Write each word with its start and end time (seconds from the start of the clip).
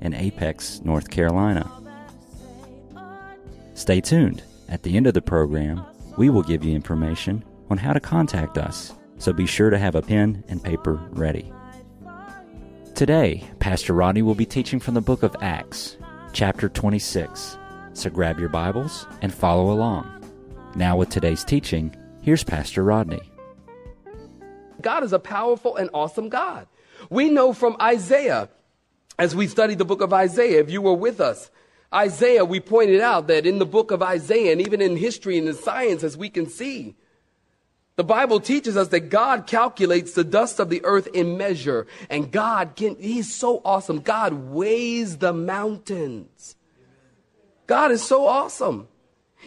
in 0.00 0.14
Apex, 0.14 0.80
North 0.84 1.10
Carolina. 1.10 1.70
Stay 3.74 4.00
tuned. 4.00 4.42
At 4.68 4.82
the 4.82 4.96
end 4.96 5.06
of 5.06 5.14
the 5.14 5.22
program, 5.22 5.84
we 6.16 6.30
will 6.30 6.42
give 6.42 6.64
you 6.64 6.74
information 6.74 7.44
on 7.70 7.78
how 7.78 7.92
to 7.92 8.00
contact 8.00 8.58
us, 8.58 8.92
so 9.18 9.32
be 9.32 9.46
sure 9.46 9.70
to 9.70 9.78
have 9.78 9.94
a 9.94 10.02
pen 10.02 10.44
and 10.48 10.62
paper 10.62 11.00
ready. 11.10 11.52
Today, 12.94 13.48
Pastor 13.58 13.94
Rodney 13.94 14.22
will 14.22 14.34
be 14.34 14.44
teaching 14.44 14.78
from 14.78 14.94
the 14.94 15.00
book 15.00 15.22
of 15.22 15.34
Acts, 15.40 15.96
chapter 16.32 16.68
26. 16.68 17.56
So 17.94 18.10
grab 18.10 18.38
your 18.38 18.48
Bibles 18.48 19.06
and 19.22 19.32
follow 19.32 19.72
along. 19.72 20.24
Now, 20.74 20.96
with 20.96 21.08
today's 21.08 21.42
teaching, 21.42 21.94
here's 22.22 22.44
Pastor 22.44 22.84
Rodney. 22.84 23.22
God 24.80 25.02
is 25.02 25.12
a 25.12 25.18
powerful 25.18 25.76
and 25.76 25.90
awesome 25.92 26.28
God. 26.28 26.66
We 27.08 27.30
know 27.30 27.52
from 27.52 27.76
Isaiah 27.80 28.48
as 29.20 29.36
we 29.36 29.46
studied 29.46 29.76
the 29.76 29.84
book 29.84 30.00
of 30.00 30.14
Isaiah, 30.14 30.60
if 30.60 30.70
you 30.70 30.80
were 30.80 30.94
with 30.94 31.20
us, 31.20 31.50
Isaiah, 31.92 32.42
we 32.42 32.58
pointed 32.58 33.02
out 33.02 33.26
that 33.26 33.44
in 33.44 33.58
the 33.58 33.66
book 33.66 33.90
of 33.90 34.02
Isaiah, 34.02 34.50
and 34.50 34.62
even 34.62 34.80
in 34.80 34.96
history 34.96 35.36
and 35.36 35.46
in 35.46 35.54
science, 35.54 36.02
as 36.02 36.16
we 36.16 36.30
can 36.30 36.48
see, 36.48 36.94
the 37.96 38.04
Bible 38.04 38.40
teaches 38.40 38.78
us 38.78 38.88
that 38.88 39.10
God 39.10 39.46
calculates 39.46 40.14
the 40.14 40.24
dust 40.24 40.58
of 40.58 40.70
the 40.70 40.82
earth 40.86 41.06
in 41.08 41.36
measure. 41.36 41.86
And 42.08 42.32
God, 42.32 42.76
can, 42.76 42.96
He's 42.96 43.30
so 43.30 43.60
awesome. 43.62 44.00
God 44.00 44.32
weighs 44.32 45.18
the 45.18 45.34
mountains. 45.34 46.56
God 47.66 47.90
is 47.90 48.02
so 48.02 48.26
awesome. 48.26 48.88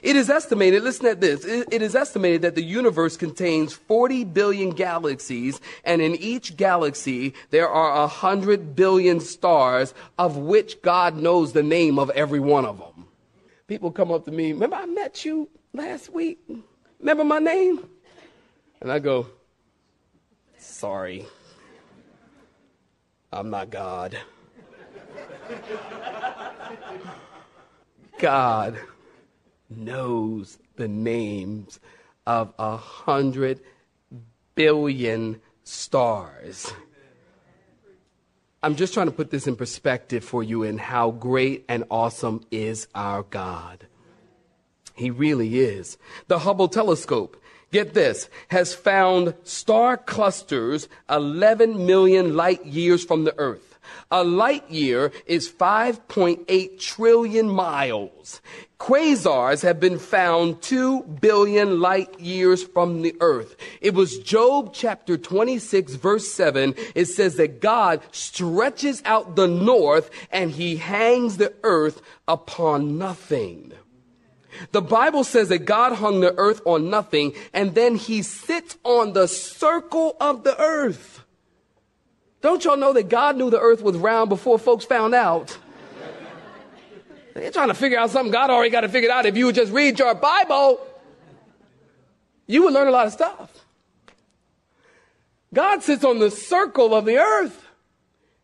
It 0.01 0.15
is 0.15 0.29
estimated, 0.29 0.83
listen 0.83 1.05
at 1.05 1.21
this, 1.21 1.45
it, 1.45 1.81
is 1.81 1.95
estimated 1.95 2.41
that 2.41 2.55
the 2.55 2.63
universe 2.63 3.15
contains 3.15 3.73
40 3.73 4.25
billion 4.25 4.71
galaxies, 4.71 5.61
and 5.85 6.01
in 6.01 6.15
each 6.15 6.57
galaxy 6.57 7.33
there 7.51 7.69
are 7.69 8.01
100 8.01 8.75
billion 8.75 9.19
stars, 9.19 9.93
of 10.17 10.35
which 10.35 10.81
God 10.81 11.15
knows 11.15 11.53
the 11.53 11.63
name 11.63 11.99
of 11.99 12.09
every 12.11 12.39
one 12.39 12.65
of 12.65 12.79
them. 12.79 13.07
People 13.67 13.91
come 13.91 14.11
up 14.11 14.25
to 14.25 14.31
me, 14.31 14.51
remember 14.51 14.75
I 14.75 14.85
met 14.85 15.23
you 15.23 15.47
last 15.73 16.11
week? 16.11 16.39
Remember 16.99 17.23
my 17.23 17.39
name? 17.39 17.87
And 18.81 18.91
I 18.91 18.99
go, 18.99 19.27
sorry, 20.57 21.25
I'm 23.31 23.49
not 23.49 23.69
God. 23.69 24.17
God 28.19 28.77
knows 29.77 30.57
the 30.75 30.87
names 30.87 31.79
of 32.25 32.53
a 32.57 32.77
hundred 32.77 33.59
billion 34.55 35.41
stars. 35.63 36.71
I'm 38.61 38.75
just 38.75 38.93
trying 38.93 39.07
to 39.07 39.11
put 39.11 39.29
this 39.29 39.45
in 39.45 39.57
perspective 39.57 40.23
for 40.23 40.41
you 40.41 40.63
and 40.63 40.79
how 40.79 41.11
great 41.11 41.65
and 41.67 41.83
awesome 41.91 42.45
is 42.49 42.87
our 42.95 43.23
God. 43.23 43.87
He 44.95 45.09
really 45.09 45.59
is. 45.59 45.97
The 46.27 46.39
Hubble 46.39 46.69
telescope, 46.69 47.41
get 47.71 47.93
this, 47.93 48.29
has 48.49 48.73
found 48.73 49.33
star 49.43 49.97
clusters 49.97 50.87
11 51.09 51.85
million 51.85 52.35
light 52.35 52.65
years 52.65 53.03
from 53.03 53.25
the 53.25 53.37
Earth. 53.37 53.72
A 54.11 54.23
light 54.23 54.69
year 54.69 55.11
is 55.25 55.51
5.8 55.51 56.79
trillion 56.79 57.49
miles. 57.49 58.41
Quasars 58.79 59.61
have 59.63 59.79
been 59.79 59.97
found 59.97 60.61
2 60.61 61.03
billion 61.21 61.79
light 61.79 62.19
years 62.19 62.63
from 62.63 63.01
the 63.01 63.15
earth. 63.21 63.55
It 63.79 63.93
was 63.93 64.19
Job 64.19 64.73
chapter 64.73 65.17
26 65.17 65.95
verse 65.95 66.31
7. 66.33 66.75
It 66.93 67.05
says 67.05 67.37
that 67.37 67.61
God 67.61 68.01
stretches 68.11 69.01
out 69.05 69.35
the 69.35 69.47
north 69.47 70.09
and 70.31 70.51
he 70.51 70.75
hangs 70.75 71.37
the 71.37 71.53
earth 71.63 72.01
upon 72.27 72.97
nothing. 72.97 73.71
The 74.71 74.81
Bible 74.81 75.23
says 75.23 75.49
that 75.49 75.65
God 75.65 75.93
hung 75.93 76.19
the 76.19 76.37
earth 76.37 76.61
on 76.65 76.89
nothing 76.89 77.33
and 77.53 77.75
then 77.75 77.95
he 77.95 78.21
sits 78.21 78.77
on 78.83 79.13
the 79.13 79.27
circle 79.27 80.15
of 80.19 80.43
the 80.43 80.59
earth. 80.59 81.23
Don't 82.43 82.61
y'all 82.65 82.75
know 82.75 82.91
that 82.91 83.07
God 83.07 83.37
knew 83.37 83.49
the 83.49 83.59
earth 83.59 83.81
was 83.81 83.95
round 83.95 84.27
before 84.27 84.59
folks 84.59 84.83
found 84.83 85.15
out? 85.15 85.57
They're 87.33 87.51
trying 87.51 87.69
to 87.69 87.73
figure 87.73 87.97
out 87.97 88.09
something 88.09 88.33
God 88.33 88.49
already 88.49 88.69
got 88.69 88.81
to 88.81 88.89
figure 88.89 89.09
out. 89.09 89.25
If 89.25 89.37
you 89.37 89.45
would 89.45 89.55
just 89.55 89.71
read 89.71 89.97
your 89.97 90.13
Bible, 90.13 90.85
you 92.45 92.63
would 92.63 92.73
learn 92.73 92.89
a 92.89 92.91
lot 92.91 93.07
of 93.07 93.13
stuff. 93.13 93.49
God 95.53 95.83
sits 95.83 96.03
on 96.03 96.19
the 96.19 96.29
circle 96.29 96.93
of 96.93 97.05
the 97.05 97.17
earth. 97.17 97.65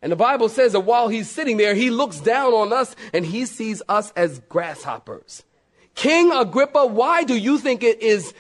And 0.02 0.14
the 0.14 0.16
Bible 0.16 0.48
says 0.48 0.72
that 0.72 0.80
while 0.80 1.10
he's 1.10 1.30
sitting 1.30 1.58
there, 1.58 1.76
he 1.76 1.90
looks 1.90 2.22
down 2.22 2.54
on 2.54 2.72
us 2.72 2.96
and 3.14 3.26
he 3.26 3.46
sees 3.46 3.82
us 3.90 4.14
as 4.16 4.40
grasshoppers. 4.48 5.44
King 5.94 6.32
Agrippa, 6.32 6.86
why 6.86 7.26
do 7.26 7.36
you 7.36 7.58
think 7.58 7.84
it 7.84 8.02
is 8.02 8.34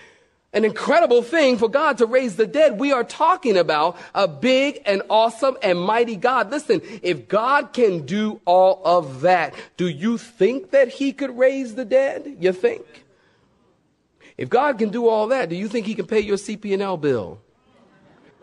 an 0.52 0.66
incredible 0.66 1.22
thing 1.22 1.58
for 1.58 1.70
God 1.70 2.00
to 2.00 2.06
raise 2.06 2.36
the 2.36 2.48
dead. 2.48 2.80
We 2.80 2.92
are 2.92 3.04
talking 3.04 3.56
about 3.56 3.98
a 4.16 4.28
big 4.28 4.82
and 4.86 5.04
awesome 5.10 5.58
and 5.62 5.80
mighty 5.80 6.16
God. 6.16 6.50
Listen, 6.50 6.82
if 7.04 7.28
God 7.28 7.72
can 7.72 8.06
do 8.06 8.42
all 8.46 8.82
of 8.84 9.22
that, 9.22 9.54
do 9.78 9.88
you 9.88 10.18
think 10.18 10.72
that 10.72 10.90
he 10.90 11.14
could 11.14 11.38
raise 11.38 11.76
the 11.76 11.86
dead? 11.86 12.38
You 12.40 12.52
think? 12.52 12.86
If 14.38 14.50
God 14.50 14.80
can 14.80 14.90
do 14.90 15.08
all 15.08 15.28
that, 15.28 15.50
do 15.50 15.56
you 15.56 15.68
think 15.68 15.86
he 15.86 15.94
can 15.94 16.08
pay 16.08 16.22
your 16.22 16.38
CP&L 16.38 16.98
bill? 16.98 17.42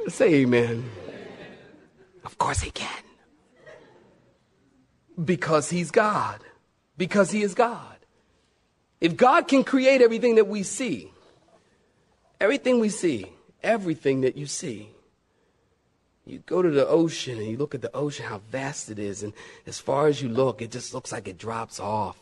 Say 0.09 0.35
amen. 0.35 0.89
Of 2.25 2.39
course 2.39 2.61
he 2.61 2.71
can. 2.71 3.03
Because 5.23 5.71
he's 5.71 5.91
God. 5.91 6.41
Because 6.97 7.31
he 7.31 7.43
is 7.43 7.55
God. 7.55 7.97
If 9.01 9.17
God 9.17 9.49
can 9.49 9.65
create 9.65 10.03
everything 10.03 10.37
that 10.37 10.47
we 10.47 10.63
see, 10.63 11.11
Everything 12.41 12.81
we 12.81 12.89
see, 12.89 13.33
everything 13.63 14.21
that 14.23 14.37
you 14.37 14.47
see. 14.47 14.91
You 16.27 16.41
go 16.41 16.61
to 16.61 16.71
the 16.71 16.87
ocean 16.87 17.39
and 17.39 17.47
you 17.47 17.57
look 17.57 17.75
at 17.75 17.83
the 17.83 17.95
ocean, 17.95 18.27
how 18.27 18.39
vast 18.51 18.91
it 18.91 18.99
is, 18.99 19.23
and 19.23 19.33
as 19.67 19.79
far 19.79 20.09
as 20.09 20.21
you 20.21 20.29
look, 20.29 20.61
it 20.61 20.73
just 20.73 20.93
looks 20.93 21.13
like 21.13 21.29
it 21.29 21.39
drops 21.39 21.79
off. 21.79 22.19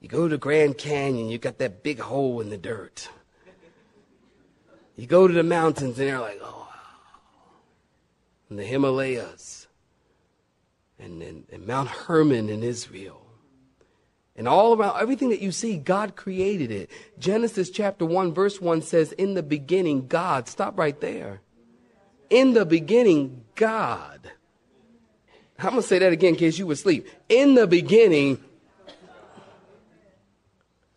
You 0.00 0.08
go 0.08 0.22
to 0.22 0.30
the 0.30 0.38
Grand 0.38 0.78
Canyon, 0.78 1.28
you 1.28 1.38
got 1.38 1.58
that 1.58 1.82
big 1.82 2.00
hole 2.00 2.40
in 2.40 2.48
the 2.48 2.56
dirt. 2.56 3.08
You 4.96 5.06
go 5.06 5.28
to 5.28 5.34
the 5.34 5.42
mountains 5.42 5.98
and 5.98 6.08
they're 6.08 6.20
like, 6.20 6.40
oh. 6.42 6.68
And 8.48 8.58
the 8.58 8.64
Himalayas, 8.64 9.66
and, 10.98 11.22
and, 11.22 11.44
and 11.52 11.66
Mount 11.66 11.88
Hermon 11.88 12.48
in 12.48 12.62
Israel. 12.62 13.25
And 14.36 14.46
all 14.46 14.76
around 14.76 15.00
everything 15.00 15.30
that 15.30 15.40
you 15.40 15.50
see, 15.50 15.78
God 15.78 16.14
created 16.14 16.70
it. 16.70 16.90
Genesis 17.18 17.70
chapter 17.70 18.04
1, 18.04 18.34
verse 18.34 18.60
1 18.60 18.82
says, 18.82 19.12
In 19.12 19.34
the 19.34 19.42
beginning, 19.42 20.08
God. 20.08 20.46
Stop 20.46 20.78
right 20.78 21.00
there. 21.00 21.40
In 22.28 22.52
the 22.52 22.66
beginning, 22.66 23.44
God. 23.54 24.30
I'm 25.58 25.70
going 25.70 25.82
to 25.82 25.88
say 25.88 25.98
that 25.98 26.12
again 26.12 26.34
in 26.34 26.36
case 26.36 26.58
you 26.58 26.66
were 26.66 26.74
asleep. 26.74 27.08
In 27.30 27.54
the 27.54 27.66
beginning. 27.66 28.44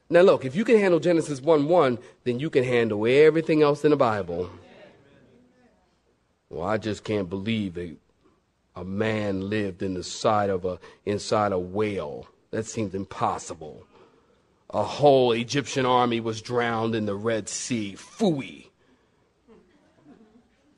Now, 0.10 0.22
look, 0.22 0.44
if 0.44 0.56
you 0.56 0.66
can 0.66 0.78
handle 0.78 1.00
Genesis 1.00 1.40
1 1.40 1.68
1, 1.68 1.98
then 2.26 2.40
you 2.40 2.50
can 2.50 2.66
handle 2.66 3.08
everything 3.08 3.62
else 3.62 3.86
in 3.86 3.92
the 3.92 3.98
Bible. 3.98 4.50
Well, 6.50 6.68
I 6.68 6.78
just 6.78 7.04
can't 7.06 7.30
believe 7.30 7.78
a, 7.78 7.94
a 8.76 8.84
man 8.84 9.50
lived 9.50 9.82
in 9.82 9.94
the 9.94 10.04
side 10.04 10.50
of 10.50 10.66
a, 10.66 10.80
inside 11.06 11.54
a 11.54 11.60
whale. 11.60 12.28
That 12.52 12.66
seemed 12.66 12.96
impossible. 12.96 13.86
A 14.72 14.84
whole 14.84 15.32
Egyptian 15.32 15.86
army 15.86 16.20
was 16.20 16.42
drowned 16.42 16.96
in 16.96 17.06
the 17.06 17.16
Red 17.16 17.50
Sea. 17.50 17.96
Fui. 17.96 18.70
I 19.50 19.54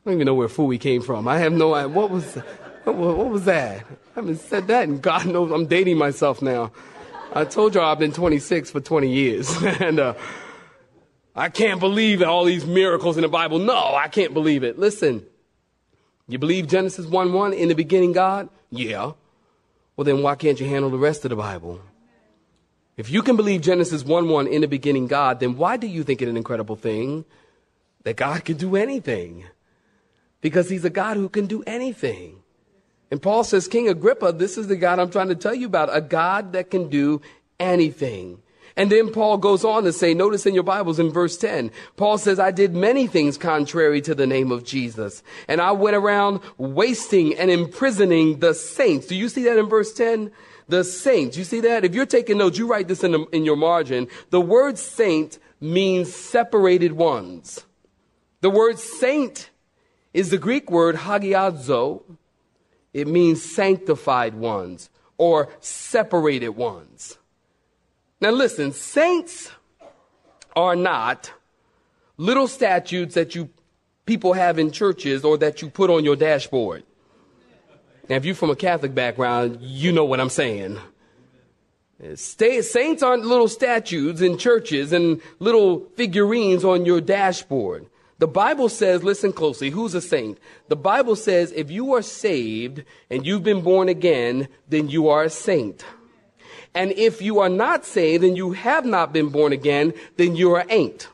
don't 0.05 0.15
even 0.15 0.25
know 0.25 0.33
where 0.33 0.47
Fui 0.47 0.77
came 0.77 1.01
from. 1.01 1.27
I 1.27 1.39
have 1.39 1.53
no 1.53 1.73
idea. 1.73 1.89
What 1.89 2.09
was, 2.09 2.35
what, 2.83 2.95
what 2.95 3.29
was 3.29 3.45
that? 3.45 3.81
I 3.81 3.85
haven't 4.15 4.39
said 4.39 4.67
that, 4.67 4.87
and 4.87 5.01
God 5.01 5.25
knows 5.27 5.51
I'm 5.51 5.67
dating 5.67 5.97
myself 5.97 6.41
now. 6.41 6.71
I 7.33 7.45
told 7.45 7.75
y'all 7.75 7.85
I've 7.85 7.99
been 7.99 8.11
26 8.11 8.71
for 8.71 8.81
20 8.81 9.09
years, 9.09 9.55
and 9.61 9.99
uh, 9.99 10.13
I 11.35 11.49
can't 11.49 11.79
believe 11.79 12.21
all 12.21 12.43
these 12.43 12.65
miracles 12.65 13.17
in 13.17 13.21
the 13.21 13.29
Bible. 13.29 13.59
No, 13.59 13.95
I 13.95 14.07
can't 14.07 14.33
believe 14.33 14.63
it. 14.63 14.77
Listen, 14.79 15.25
you 16.27 16.39
believe 16.39 16.67
Genesis 16.67 17.05
1 17.05 17.33
1 17.33 17.53
in 17.53 17.69
the 17.69 17.75
beginning, 17.75 18.11
God? 18.11 18.49
Yeah. 18.69 19.11
Well, 20.01 20.15
then 20.15 20.23
why 20.23 20.33
can't 20.33 20.59
you 20.59 20.67
handle 20.67 20.89
the 20.89 20.97
rest 20.97 21.25
of 21.25 21.29
the 21.29 21.35
Bible? 21.35 21.79
If 22.97 23.11
you 23.11 23.21
can 23.21 23.35
believe 23.35 23.61
Genesis 23.61 24.03
1 24.03 24.29
1 24.29 24.47
in 24.47 24.61
the 24.61 24.67
beginning 24.67 25.05
God, 25.05 25.39
then 25.39 25.57
why 25.57 25.77
do 25.77 25.85
you 25.85 26.03
think 26.03 26.23
it 26.23 26.27
an 26.27 26.35
incredible 26.35 26.75
thing 26.75 27.23
that 28.01 28.15
God 28.15 28.43
can 28.43 28.57
do 28.57 28.75
anything? 28.75 29.45
Because 30.41 30.71
he's 30.71 30.83
a 30.83 30.89
God 30.89 31.17
who 31.17 31.29
can 31.29 31.45
do 31.45 31.61
anything. 31.67 32.41
And 33.11 33.21
Paul 33.21 33.43
says, 33.43 33.67
King 33.67 33.89
Agrippa, 33.89 34.31
this 34.31 34.57
is 34.57 34.65
the 34.65 34.75
God 34.75 34.97
I'm 34.97 35.11
trying 35.11 35.29
to 35.29 35.35
tell 35.35 35.53
you 35.53 35.67
about, 35.67 35.95
a 35.95 36.01
God 36.01 36.53
that 36.53 36.71
can 36.71 36.89
do 36.89 37.21
anything. 37.59 38.41
And 38.75 38.91
then 38.91 39.11
Paul 39.11 39.37
goes 39.37 39.65
on 39.65 39.83
to 39.83 39.93
say, 39.93 40.13
notice 40.13 40.45
in 40.45 40.53
your 40.53 40.63
Bibles 40.63 40.99
in 40.99 41.11
verse 41.11 41.37
10, 41.37 41.71
Paul 41.97 42.17
says, 42.17 42.39
I 42.39 42.51
did 42.51 42.73
many 42.73 43.07
things 43.07 43.37
contrary 43.37 44.01
to 44.01 44.15
the 44.15 44.27
name 44.27 44.51
of 44.51 44.63
Jesus. 44.63 45.23
And 45.47 45.59
I 45.59 45.71
went 45.71 45.95
around 45.95 46.39
wasting 46.57 47.35
and 47.37 47.51
imprisoning 47.51 48.39
the 48.39 48.53
saints. 48.53 49.07
Do 49.07 49.15
you 49.15 49.29
see 49.29 49.43
that 49.43 49.57
in 49.57 49.67
verse 49.67 49.93
10? 49.93 50.31
The 50.67 50.83
saints. 50.83 51.37
You 51.37 51.43
see 51.43 51.59
that? 51.61 51.83
If 51.83 51.93
you're 51.93 52.05
taking 52.05 52.37
notes, 52.37 52.57
you 52.57 52.67
write 52.67 52.87
this 52.87 53.03
in, 53.03 53.11
the, 53.11 53.25
in 53.33 53.43
your 53.43 53.57
margin. 53.57 54.07
The 54.29 54.41
word 54.41 54.77
saint 54.77 55.37
means 55.59 56.13
separated 56.15 56.93
ones. 56.93 57.65
The 58.39 58.49
word 58.49 58.79
saint 58.79 59.49
is 60.13 60.29
the 60.29 60.37
Greek 60.37 60.71
word 60.71 60.95
hagiazo. 60.95 62.03
It 62.93 63.07
means 63.07 63.43
sanctified 63.43 64.33
ones 64.33 64.89
or 65.17 65.49
separated 65.59 66.49
ones. 66.49 67.17
Now 68.21 68.29
listen, 68.29 68.71
saints 68.71 69.51
are 70.55 70.75
not 70.75 71.33
little 72.17 72.47
statues 72.47 73.15
that 73.15 73.33
you 73.33 73.49
people 74.05 74.33
have 74.33 74.59
in 74.59 74.71
churches 74.71 75.25
or 75.25 75.37
that 75.37 75.61
you 75.61 75.69
put 75.69 75.89
on 75.89 76.05
your 76.05 76.15
dashboard. 76.15 76.83
Now, 78.09 78.17
if 78.17 78.25
you're 78.25 78.35
from 78.35 78.49
a 78.49 78.55
Catholic 78.55 78.93
background, 78.93 79.59
you 79.61 79.91
know 79.91 80.05
what 80.05 80.19
I'm 80.19 80.29
saying. 80.29 80.77
Saints 82.15 83.03
aren't 83.03 83.25
little 83.25 83.47
statues 83.47 84.21
in 84.21 84.37
churches 84.37 84.91
and 84.91 85.21
little 85.39 85.85
figurines 85.95 86.65
on 86.65 86.85
your 86.85 86.99
dashboard. 86.99 87.87
The 88.17 88.27
Bible 88.27 88.69
says, 88.69 89.03
listen 89.03 89.33
closely, 89.33 89.69
who's 89.69 89.95
a 89.95 90.01
saint? 90.01 90.37
The 90.67 90.75
Bible 90.75 91.15
says 91.15 91.51
if 91.55 91.71
you 91.71 91.93
are 91.93 92.01
saved 92.01 92.83
and 93.09 93.25
you've 93.25 93.43
been 93.43 93.61
born 93.61 93.87
again, 93.87 94.47
then 94.67 94.89
you 94.89 95.09
are 95.09 95.23
a 95.23 95.29
saint. 95.29 95.85
And 96.73 96.91
if 96.91 97.21
you 97.21 97.39
are 97.39 97.49
not 97.49 97.85
saved 97.85 98.23
and 98.23 98.37
you 98.37 98.53
have 98.53 98.85
not 98.85 99.11
been 99.11 99.29
born 99.29 99.51
again, 99.51 99.93
then 100.17 100.35
you 100.35 100.53
are 100.53 100.65
ain't. 100.69 101.07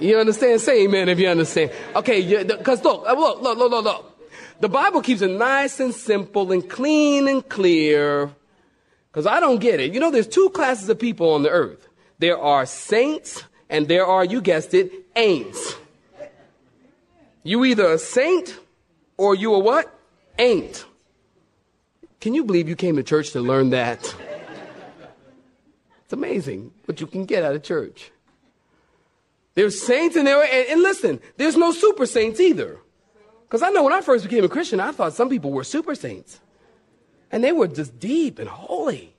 You 0.00 0.18
understand? 0.18 0.60
Say 0.60 0.84
amen 0.84 1.08
if 1.08 1.20
you 1.20 1.28
understand. 1.28 1.70
Okay, 1.94 2.42
because 2.42 2.82
look, 2.82 3.06
uh, 3.06 3.12
look, 3.14 3.40
look, 3.40 3.56
look, 3.56 3.70
look, 3.70 3.84
look. 3.84 4.18
The 4.60 4.68
Bible 4.68 5.00
keeps 5.00 5.22
it 5.22 5.30
nice 5.30 5.78
and 5.78 5.94
simple 5.94 6.50
and 6.52 6.68
clean 6.68 7.28
and 7.28 7.48
clear. 7.48 8.30
Because 9.10 9.26
I 9.26 9.40
don't 9.40 9.60
get 9.60 9.78
it. 9.78 9.92
You 9.92 10.00
know, 10.00 10.10
there's 10.10 10.26
two 10.26 10.50
classes 10.50 10.88
of 10.88 10.98
people 10.98 11.34
on 11.34 11.42
the 11.42 11.50
earth. 11.50 11.88
There 12.18 12.38
are 12.38 12.66
saints 12.66 13.44
and 13.68 13.86
there 13.86 14.06
are, 14.06 14.24
you 14.24 14.40
guessed 14.40 14.74
it, 14.74 15.14
ain'ts. 15.14 15.76
You 17.42 17.64
either 17.64 17.92
a 17.92 17.98
saint 17.98 18.58
or 19.16 19.34
you 19.34 19.54
a 19.54 19.58
what? 19.58 19.92
Ain't. 20.38 20.84
Can 22.22 22.34
you 22.34 22.44
believe 22.44 22.68
you 22.68 22.76
came 22.76 22.94
to 22.94 23.02
church 23.02 23.32
to 23.32 23.40
learn 23.40 23.70
that? 23.70 24.14
It's 26.04 26.12
amazing 26.12 26.72
what 26.84 27.00
you 27.00 27.08
can 27.08 27.24
get 27.24 27.42
out 27.42 27.56
of 27.56 27.64
church. 27.64 28.12
There's 29.54 29.82
saints 29.82 30.14
in 30.14 30.24
there, 30.24 30.40
and, 30.40 30.68
and 30.68 30.82
listen, 30.82 31.20
there's 31.36 31.56
no 31.56 31.72
super 31.72 32.06
saints 32.06 32.38
either. 32.38 32.78
Because 33.42 33.62
I 33.62 33.70
know 33.70 33.82
when 33.82 33.92
I 33.92 34.00
first 34.02 34.22
became 34.22 34.44
a 34.44 34.48
Christian, 34.48 34.78
I 34.78 34.92
thought 34.92 35.14
some 35.14 35.28
people 35.28 35.50
were 35.50 35.64
super 35.64 35.96
saints. 35.96 36.38
And 37.32 37.42
they 37.42 37.50
were 37.50 37.66
just 37.66 37.98
deep 37.98 38.38
and 38.38 38.48
holy. 38.48 39.16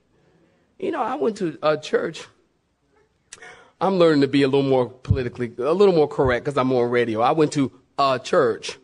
You 0.80 0.92
know, 0.92 1.04
I 1.04 1.16
went 1.16 1.36
to 1.38 1.60
a 1.62 1.78
church 1.78 2.26
I'm 3.84 3.98
learning 4.00 4.22
to 4.22 4.30
be 4.30 4.44
a 4.44 4.48
little 4.48 4.64
more 4.64 4.90
politically, 4.90 5.52
a 5.58 5.74
little 5.74 5.94
more 5.94 6.08
correct 6.08 6.46
because 6.46 6.58
I'm 6.58 6.72
on 6.72 6.90
radio. 6.90 7.20
I 7.20 7.34
went 7.34 7.52
to 7.54 7.70
a 8.00 8.18
church 8.18 8.78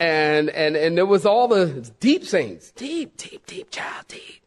and, 0.00 0.48
and, 0.50 0.76
and 0.76 0.96
there 0.96 1.04
was 1.04 1.26
all 1.26 1.46
the 1.46 1.88
deep 2.00 2.24
saints. 2.24 2.72
Deep, 2.72 3.18
deep, 3.18 3.46
deep, 3.46 3.70
child, 3.70 4.06
deep. 4.08 4.42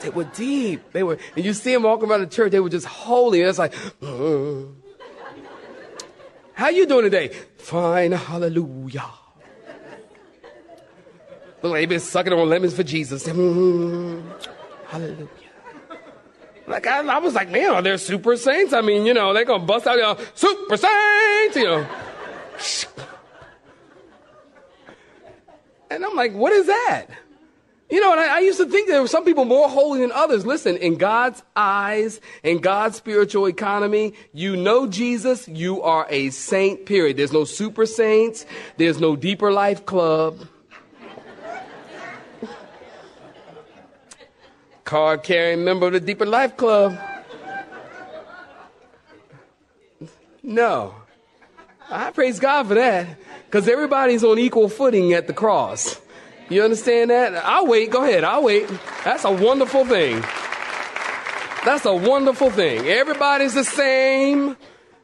They 0.00 0.10
were 0.10 0.24
deep. 0.24 0.92
They 0.92 1.02
were, 1.02 1.18
and 1.34 1.44
you 1.44 1.54
see 1.54 1.72
them 1.72 1.84
walking 1.84 2.10
around 2.10 2.20
the 2.20 2.26
church, 2.26 2.52
they 2.52 2.60
were 2.60 2.68
just 2.68 2.84
holy. 2.84 3.40
And 3.40 3.48
it's 3.48 3.58
like, 3.58 3.74
uh, 4.02 4.66
how 6.52 6.68
you 6.68 6.86
doing 6.86 7.04
today? 7.04 7.28
Fine, 7.56 8.12
hallelujah. 8.12 9.10
Look 11.62 11.72
like 11.72 11.80
they've 11.80 11.88
been 11.88 12.00
sucking 12.00 12.32
on 12.34 12.50
lemons 12.50 12.74
for 12.74 12.82
Jesus. 12.82 13.26
Mm, 13.26 14.22
hallelujah. 14.86 15.28
Like 16.66 16.86
I, 16.86 17.06
I, 17.06 17.18
was 17.18 17.34
like, 17.34 17.50
man, 17.50 17.70
are 17.70 17.80
there 17.80 17.96
super 17.96 18.36
saints? 18.36 18.74
I 18.74 18.82
mean, 18.82 19.06
you 19.06 19.14
know, 19.14 19.32
they're 19.32 19.46
gonna 19.46 19.64
bust 19.64 19.86
out, 19.86 19.96
you 19.96 20.02
know, 20.02 20.18
super 20.34 20.76
saints, 20.76 21.56
you 21.56 21.64
know. 21.64 21.86
And 25.94 26.04
I'm 26.04 26.14
like, 26.14 26.32
what 26.32 26.52
is 26.52 26.66
that? 26.66 27.06
You 27.90 28.00
know, 28.00 28.12
and 28.12 28.20
I, 28.20 28.36
I, 28.36 28.38
used 28.40 28.58
to 28.58 28.66
think 28.66 28.88
there 28.88 29.02
were 29.02 29.08
some 29.08 29.24
people 29.24 29.44
more 29.44 29.68
holy 29.68 30.00
than 30.00 30.10
others. 30.10 30.46
Listen, 30.46 30.76
in 30.78 30.96
God's 30.96 31.42
eyes, 31.54 32.20
in 32.42 32.58
God's 32.58 32.96
spiritual 32.96 33.46
economy, 33.46 34.14
you 34.32 34.56
know 34.56 34.86
Jesus, 34.86 35.46
you 35.46 35.82
are 35.82 36.06
a 36.08 36.30
saint, 36.30 36.86
period. 36.86 37.18
There's 37.18 37.32
no 37.32 37.44
super 37.44 37.84
saints, 37.84 38.46
there's 38.78 39.00
no 39.00 39.16
deeper 39.16 39.52
life 39.52 39.84
club. 39.84 40.46
card 44.84 45.22
carrying 45.22 45.64
member 45.64 45.86
of 45.88 45.92
the 45.94 46.00
Deeper 46.00 46.26
Life 46.26 46.56
Club. 46.56 46.98
No. 50.42 50.94
I 51.90 52.10
praise 52.10 52.40
God 52.40 52.68
for 52.68 52.74
that 52.74 53.06
because 53.46 53.68
everybody's 53.68 54.24
on 54.24 54.38
equal 54.38 54.68
footing 54.68 55.12
at 55.12 55.26
the 55.26 55.32
cross. 55.32 56.00
You 56.48 56.62
understand 56.62 57.10
that? 57.10 57.34
I'll 57.44 57.66
wait. 57.66 57.90
Go 57.90 58.04
ahead. 58.04 58.24
I'll 58.24 58.42
wait. 58.42 58.68
That's 59.04 59.24
a 59.24 59.32
wonderful 59.32 59.84
thing. 59.84 60.20
That's 61.64 61.86
a 61.86 61.94
wonderful 61.94 62.50
thing. 62.50 62.86
Everybody's 62.86 63.54
the 63.54 63.64
same. 63.64 64.56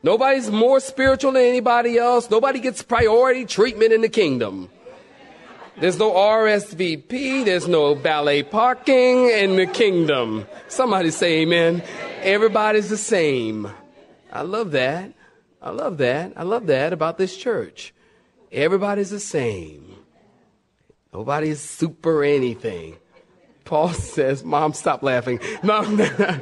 Nobody's 0.02 0.50
more 0.50 0.80
spiritual 0.80 1.32
than 1.32 1.42
anybody 1.42 1.98
else. 1.98 2.30
Nobody 2.30 2.60
gets 2.60 2.82
priority 2.82 3.46
treatment 3.46 3.92
in 3.92 4.00
the 4.00 4.08
kingdom. 4.08 4.68
There's 5.78 5.98
no 5.98 6.12
RSVP. 6.12 7.44
There's 7.44 7.66
no 7.66 7.94
ballet 7.94 8.42
parking 8.42 9.30
in 9.30 9.56
the 9.56 9.66
kingdom. 9.66 10.46
Somebody 10.68 11.10
say 11.10 11.40
amen. 11.40 11.82
Everybody's 12.22 12.90
the 12.90 12.98
same. 12.98 13.70
I 14.30 14.42
love 14.42 14.72
that. 14.72 15.12
I 15.62 15.70
love 15.70 15.98
that. 15.98 16.32
I 16.36 16.42
love 16.42 16.66
that 16.66 16.92
about 16.92 17.18
this 17.18 17.36
church. 17.36 17.92
Everybody's 18.50 19.10
the 19.10 19.20
same. 19.20 19.96
Nobody's 21.12 21.60
super 21.60 22.24
anything. 22.24 22.96
Paul 23.64 23.88
says, 23.92 24.44
Mom, 24.44 24.72
stop 24.72 25.02
laughing. 25.02 25.40
No, 25.62 26.40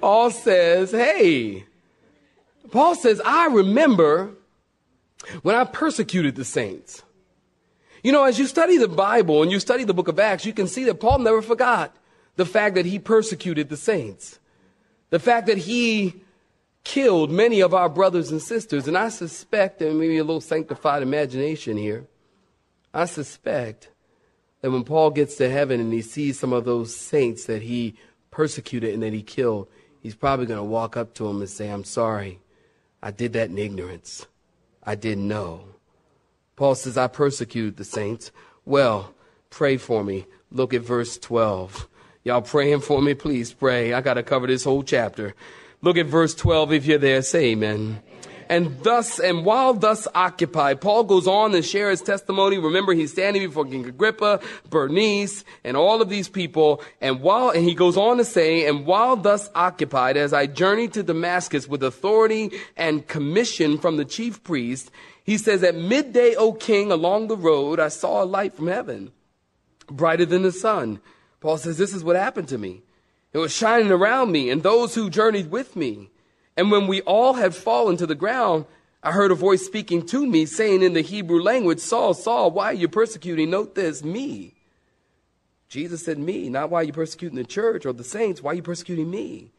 Paul 0.00 0.30
says, 0.30 0.92
hey, 0.92 1.64
Paul 2.70 2.94
says, 2.94 3.20
I 3.24 3.46
remember 3.46 4.30
when 5.42 5.56
I 5.56 5.64
persecuted 5.64 6.36
the 6.36 6.44
saints. 6.44 7.02
You 8.02 8.12
know, 8.12 8.24
as 8.24 8.38
you 8.38 8.46
study 8.46 8.76
the 8.76 8.88
Bible 8.88 9.42
and 9.42 9.50
you 9.50 9.58
study 9.58 9.82
the 9.82 9.94
book 9.94 10.06
of 10.06 10.20
Acts, 10.20 10.46
you 10.46 10.52
can 10.52 10.68
see 10.68 10.84
that 10.84 11.00
Paul 11.00 11.18
never 11.18 11.42
forgot 11.42 11.96
the 12.36 12.46
fact 12.46 12.76
that 12.76 12.86
he 12.86 12.98
persecuted 12.98 13.68
the 13.68 13.76
saints, 13.76 14.38
the 15.10 15.18
fact 15.18 15.48
that 15.48 15.58
he 15.58 16.22
killed 16.86 17.32
many 17.32 17.60
of 17.60 17.74
our 17.74 17.88
brothers 17.88 18.30
and 18.30 18.40
sisters. 18.40 18.86
And 18.86 18.96
I 18.96 19.08
suspect, 19.08 19.82
and 19.82 19.98
maybe 19.98 20.18
a 20.18 20.24
little 20.24 20.40
sanctified 20.40 21.02
imagination 21.02 21.76
here, 21.76 22.06
I 22.94 23.06
suspect 23.06 23.90
that 24.60 24.70
when 24.70 24.84
Paul 24.84 25.10
gets 25.10 25.34
to 25.36 25.50
heaven 25.50 25.80
and 25.80 25.92
he 25.92 26.00
sees 26.00 26.38
some 26.38 26.52
of 26.52 26.64
those 26.64 26.94
saints 26.94 27.46
that 27.46 27.62
he 27.62 27.96
persecuted 28.30 28.94
and 28.94 29.02
that 29.02 29.12
he 29.12 29.22
killed, 29.22 29.66
he's 30.00 30.14
probably 30.14 30.46
going 30.46 30.60
to 30.60 30.64
walk 30.64 30.96
up 30.96 31.12
to 31.14 31.24
them 31.24 31.40
and 31.40 31.50
say, 31.50 31.68
I'm 31.68 31.82
sorry. 31.82 32.38
I 33.02 33.10
did 33.10 33.32
that 33.32 33.50
in 33.50 33.58
ignorance. 33.58 34.26
I 34.84 34.94
didn't 34.94 35.26
know. 35.26 35.64
Paul 36.54 36.76
says, 36.76 36.96
I 36.96 37.08
persecuted 37.08 37.78
the 37.78 37.84
saints. 37.84 38.30
Well, 38.64 39.12
pray 39.50 39.76
for 39.76 40.04
me. 40.04 40.26
Look 40.52 40.72
at 40.72 40.82
verse 40.82 41.18
12. 41.18 41.88
Y'all 42.22 42.42
praying 42.42 42.80
for 42.80 43.02
me? 43.02 43.14
Please 43.14 43.52
pray. 43.52 43.92
I 43.92 44.00
got 44.02 44.14
to 44.14 44.22
cover 44.22 44.46
this 44.46 44.62
whole 44.62 44.84
chapter. 44.84 45.34
Look 45.86 45.98
at 45.98 46.06
verse 46.06 46.34
12 46.34 46.72
if 46.72 46.86
you're 46.86 46.98
there. 46.98 47.22
Say 47.22 47.52
amen. 47.52 48.02
And 48.48 48.76
thus, 48.82 49.20
and 49.20 49.44
while 49.44 49.72
thus 49.72 50.08
occupied, 50.16 50.80
Paul 50.80 51.04
goes 51.04 51.28
on 51.28 51.54
and 51.54 51.64
share 51.64 51.90
his 51.90 52.02
testimony. 52.02 52.58
Remember, 52.58 52.92
he's 52.92 53.12
standing 53.12 53.46
before 53.46 53.66
King 53.66 53.86
Agrippa, 53.86 54.40
Bernice, 54.68 55.44
and 55.62 55.76
all 55.76 56.02
of 56.02 56.08
these 56.08 56.28
people. 56.28 56.82
And 57.00 57.20
while, 57.20 57.50
and 57.50 57.64
he 57.64 57.72
goes 57.72 57.96
on 57.96 58.16
to 58.16 58.24
say, 58.24 58.66
and 58.66 58.84
while 58.84 59.14
thus 59.14 59.48
occupied, 59.54 60.16
as 60.16 60.32
I 60.32 60.46
journeyed 60.46 60.92
to 60.94 61.04
Damascus 61.04 61.68
with 61.68 61.84
authority 61.84 62.50
and 62.76 63.06
commission 63.06 63.78
from 63.78 63.96
the 63.96 64.04
chief 64.04 64.42
priest, 64.42 64.90
He 65.22 65.38
says, 65.38 65.62
At 65.62 65.76
midday, 65.76 66.34
O 66.34 66.52
king, 66.52 66.90
along 66.90 67.28
the 67.28 67.36
road, 67.36 67.78
I 67.78 67.88
saw 67.88 68.24
a 68.24 68.26
light 68.26 68.54
from 68.54 68.66
heaven, 68.66 69.12
brighter 69.86 70.26
than 70.26 70.42
the 70.42 70.50
sun. 70.50 71.00
Paul 71.38 71.58
says, 71.58 71.78
This 71.78 71.94
is 71.94 72.02
what 72.02 72.16
happened 72.16 72.48
to 72.48 72.58
me. 72.58 72.82
It 73.32 73.38
was 73.38 73.52
shining 73.52 73.90
around 73.90 74.32
me 74.32 74.50
and 74.50 74.62
those 74.62 74.94
who 74.94 75.10
journeyed 75.10 75.50
with 75.50 75.76
me. 75.76 76.10
And 76.56 76.70
when 76.70 76.86
we 76.86 77.02
all 77.02 77.34
had 77.34 77.54
fallen 77.54 77.96
to 77.98 78.06
the 78.06 78.14
ground, 78.14 78.64
I 79.02 79.12
heard 79.12 79.30
a 79.30 79.36
voice 79.36 79.64
speaking 79.64 80.06
to 80.06 80.26
me, 80.26 80.46
saying 80.46 80.82
in 80.82 80.94
the 80.94 81.02
Hebrew 81.02 81.40
language, 81.40 81.80
Saul, 81.80 82.14
Saul, 82.14 82.50
why 82.50 82.66
are 82.66 82.74
you 82.74 82.88
persecuting? 82.88 83.50
Note 83.50 83.74
this, 83.74 84.02
me. 84.02 84.54
Jesus 85.68 86.04
said, 86.04 86.18
Me, 86.18 86.48
not 86.48 86.70
why 86.70 86.80
are 86.80 86.84
you 86.84 86.92
persecuting 86.92 87.36
the 87.36 87.44
church 87.44 87.84
or 87.84 87.92
the 87.92 88.04
saints, 88.04 88.42
why 88.42 88.52
are 88.52 88.54
you 88.54 88.62
persecuting 88.62 89.10
me? 89.10 89.52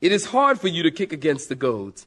It 0.00 0.12
is 0.12 0.26
hard 0.26 0.60
for 0.60 0.68
you 0.68 0.82
to 0.82 0.90
kick 0.90 1.12
against 1.12 1.48
the 1.48 1.54
goads. 1.54 2.06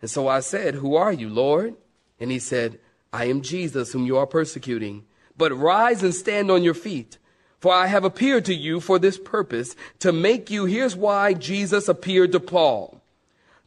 And 0.00 0.10
so 0.10 0.28
I 0.28 0.40
said, 0.40 0.76
Who 0.76 0.96
are 0.96 1.12
you, 1.12 1.28
Lord? 1.28 1.74
And 2.20 2.30
he 2.30 2.38
said, 2.38 2.78
I 3.12 3.24
am 3.24 3.42
Jesus, 3.42 3.92
whom 3.92 4.06
you 4.06 4.16
are 4.16 4.26
persecuting. 4.26 5.04
But 5.36 5.56
rise 5.56 6.02
and 6.02 6.14
stand 6.14 6.50
on 6.50 6.62
your 6.62 6.74
feet. 6.74 7.18
For 7.58 7.72
I 7.72 7.88
have 7.88 8.04
appeared 8.04 8.44
to 8.46 8.54
you 8.54 8.80
for 8.80 8.98
this 8.98 9.18
purpose, 9.18 9.74
to 9.98 10.12
make 10.12 10.50
you, 10.50 10.64
here's 10.64 10.94
why 10.94 11.34
Jesus 11.34 11.88
appeared 11.88 12.32
to 12.32 12.40
Paul, 12.40 13.00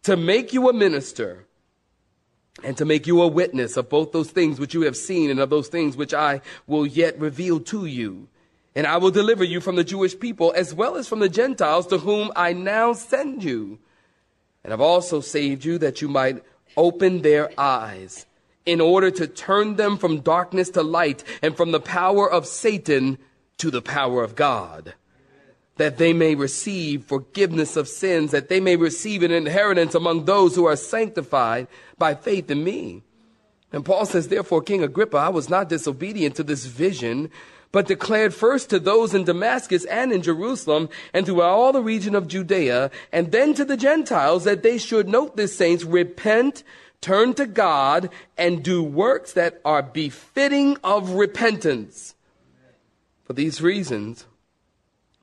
to 0.04 0.16
make 0.16 0.54
you 0.54 0.70
a 0.70 0.74
minister 0.74 1.46
and 2.64 2.78
to 2.78 2.86
make 2.86 3.08
you 3.08 3.22
a 3.22 3.28
witness 3.28 3.76
of 3.76 3.90
both 3.90 4.12
those 4.12 4.32
things 4.32 4.60
which 4.60 4.74
you 4.74 4.82
have 4.82 4.96
seen 4.96 5.30
and 5.30 5.40
of 5.40 5.50
those 5.50 5.68
things 5.68 5.98
which 5.98 6.14
I 6.14 6.42
will 6.68 6.86
yet 6.86 7.20
reveal 7.20 7.60
to 7.62 7.86
you. 7.86 8.28
And 8.76 8.88
I 8.88 8.98
will 8.98 9.12
deliver 9.12 9.44
you 9.44 9.60
from 9.60 9.76
the 9.76 9.84
Jewish 9.84 10.18
people 10.18 10.54
as 10.56 10.74
well 10.74 10.96
as 10.96 11.08
from 11.08 11.20
the 11.20 11.30
Gentiles 11.30 11.88
to 11.88 11.98
whom 11.98 12.32
I 12.36 12.54
now 12.54 12.94
send 12.94 13.44
you. 13.44 13.80
And 14.64 14.72
I've 14.72 14.82
also 14.82 15.20
saved 15.20 15.66
you 15.66 15.78
that 15.80 16.02
you 16.02 16.08
might 16.08 16.44
open 16.78 17.22
their 17.22 17.52
eyes 17.60 18.26
in 18.66 18.80
order 18.80 19.12
to 19.12 19.28
turn 19.28 19.76
them 19.76 19.98
from 19.98 20.22
darkness 20.22 20.70
to 20.70 20.84
light 20.84 21.24
and 21.42 21.58
from 21.58 21.72
the 21.72 21.80
power 21.80 22.32
of 22.32 22.46
Satan 22.46 23.18
to 23.62 23.70
the 23.70 23.82
power 23.82 24.24
of 24.24 24.36
God, 24.36 24.96
that 25.78 26.00
they 26.00 26.14
may 26.14 26.34
receive 26.34 27.06
forgiveness 27.06 27.78
of 27.78 27.88
sins, 27.88 28.32
that 28.32 28.50
they 28.50 28.60
may 28.60 28.76
receive 28.76 29.22
an 29.22 29.32
inheritance 29.32 29.94
among 29.94 30.26
those 30.26 30.56
who 30.56 30.66
are 30.66 30.76
sanctified 30.76 31.68
by 32.00 32.16
faith 32.16 32.50
in 32.50 32.64
me. 32.64 33.04
And 33.72 33.86
Paul 33.86 34.08
says, 34.08 34.28
Therefore, 34.28 34.64
King 34.64 34.84
Agrippa, 34.84 35.18
I 35.18 35.30
was 35.30 35.48
not 35.48 35.70
disobedient 35.70 36.36
to 36.38 36.44
this 36.44 36.66
vision, 36.66 37.30
but 37.72 37.86
declared 37.86 38.34
first 38.34 38.72
to 38.72 38.80
those 38.80 39.14
in 39.14 39.26
Damascus 39.26 39.86
and 39.86 40.12
in 40.12 40.24
Jerusalem 40.24 40.90
and 41.14 41.24
throughout 41.24 41.54
all 41.54 41.72
the 41.72 41.84
region 41.84 42.16
of 42.16 42.28
Judea, 42.28 42.90
and 43.12 43.32
then 43.32 43.54
to 43.54 43.64
the 43.64 43.78
Gentiles 43.78 44.44
that 44.44 44.64
they 44.64 44.80
should 44.80 45.08
note 45.08 45.38
this 45.38 45.56
saints, 45.56 45.84
repent, 45.84 46.64
turn 47.00 47.36
to 47.36 47.46
God, 47.46 48.10
and 48.40 48.64
do 48.64 48.82
works 48.82 49.34
that 49.34 49.62
are 49.64 49.84
befitting 49.84 50.78
of 50.84 51.12
repentance. 51.12 52.16
For 53.32 53.36
these 53.36 53.62
reasons, 53.62 54.26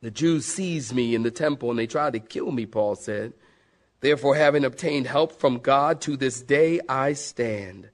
the 0.00 0.10
Jews 0.10 0.46
seized 0.46 0.94
me 0.94 1.14
in 1.14 1.24
the 1.24 1.30
temple 1.30 1.68
and 1.68 1.78
they 1.78 1.86
tried 1.86 2.14
to 2.14 2.20
kill 2.20 2.50
me, 2.50 2.64
Paul 2.64 2.94
said. 2.94 3.34
Therefore, 4.00 4.34
having 4.34 4.64
obtained 4.64 5.06
help 5.06 5.38
from 5.38 5.58
God, 5.58 6.00
to 6.00 6.16
this 6.16 6.40
day 6.40 6.80
I 6.88 7.12
stand. 7.12 7.90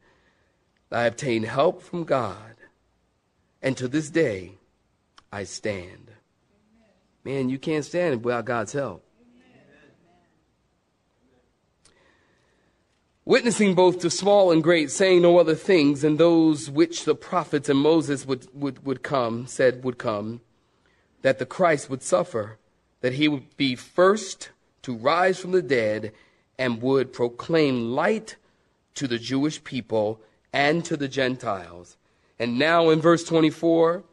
I 0.92 1.06
obtained 1.06 1.46
help 1.46 1.82
from 1.82 2.04
God, 2.04 2.54
and 3.60 3.76
to 3.76 3.88
this 3.88 4.08
day 4.08 4.52
I 5.32 5.42
stand. 5.42 6.12
Man, 7.24 7.48
you 7.48 7.58
can't 7.58 7.84
stand 7.84 8.24
without 8.24 8.44
God's 8.44 8.72
help. 8.72 9.04
Witnessing 13.24 13.74
both 13.74 14.00
to 14.00 14.10
small 14.10 14.50
and 14.50 14.62
great, 14.62 14.90
saying 14.90 15.22
no 15.22 15.38
other 15.38 15.54
things 15.54 16.02
than 16.02 16.16
those 16.16 16.70
which 16.70 17.04
the 17.04 17.14
prophets 17.14 17.68
and 17.68 17.78
Moses 17.78 18.26
would, 18.26 18.46
would, 18.54 18.84
would 18.84 19.02
come, 19.02 19.46
said 19.46 19.84
would 19.84 19.98
come, 19.98 20.40
that 21.22 21.38
the 21.38 21.46
Christ 21.46 21.88
would 21.88 22.02
suffer, 22.02 22.58
that 23.00 23.14
he 23.14 23.28
would 23.28 23.56
be 23.56 23.74
first 23.74 24.50
to 24.82 24.94
rise 24.94 25.38
from 25.38 25.52
the 25.52 25.62
dead, 25.62 26.12
and 26.58 26.82
would 26.82 27.12
proclaim 27.12 27.92
light 27.92 28.36
to 28.94 29.08
the 29.08 29.18
Jewish 29.18 29.62
people 29.64 30.20
and 30.52 30.84
to 30.84 30.96
the 30.96 31.08
Gentiles. 31.08 31.96
And 32.38 32.58
now 32.58 32.90
in 32.90 33.00
verse 33.00 33.24
24, 33.24 34.04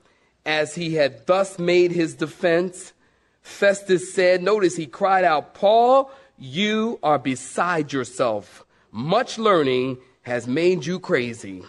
as 0.46 0.76
he 0.76 0.96
had 0.96 1.28
thus 1.28 1.60
made 1.60 1.92
his 1.92 2.16
defense, 2.16 2.94
Festus 3.42 4.14
said, 4.14 4.42
notice 4.42 4.76
he 4.76 4.88
cried 4.88 5.24
out, 5.24 5.54
Paul, 5.54 6.12
you 6.40 6.98
are 7.04 7.20
beside 7.20 7.94
yourself 7.94 8.66
much 8.92 9.38
learning 9.38 9.98
has 10.24 10.48
made 10.48 10.86
you 10.86 11.00
crazy. 11.00 11.64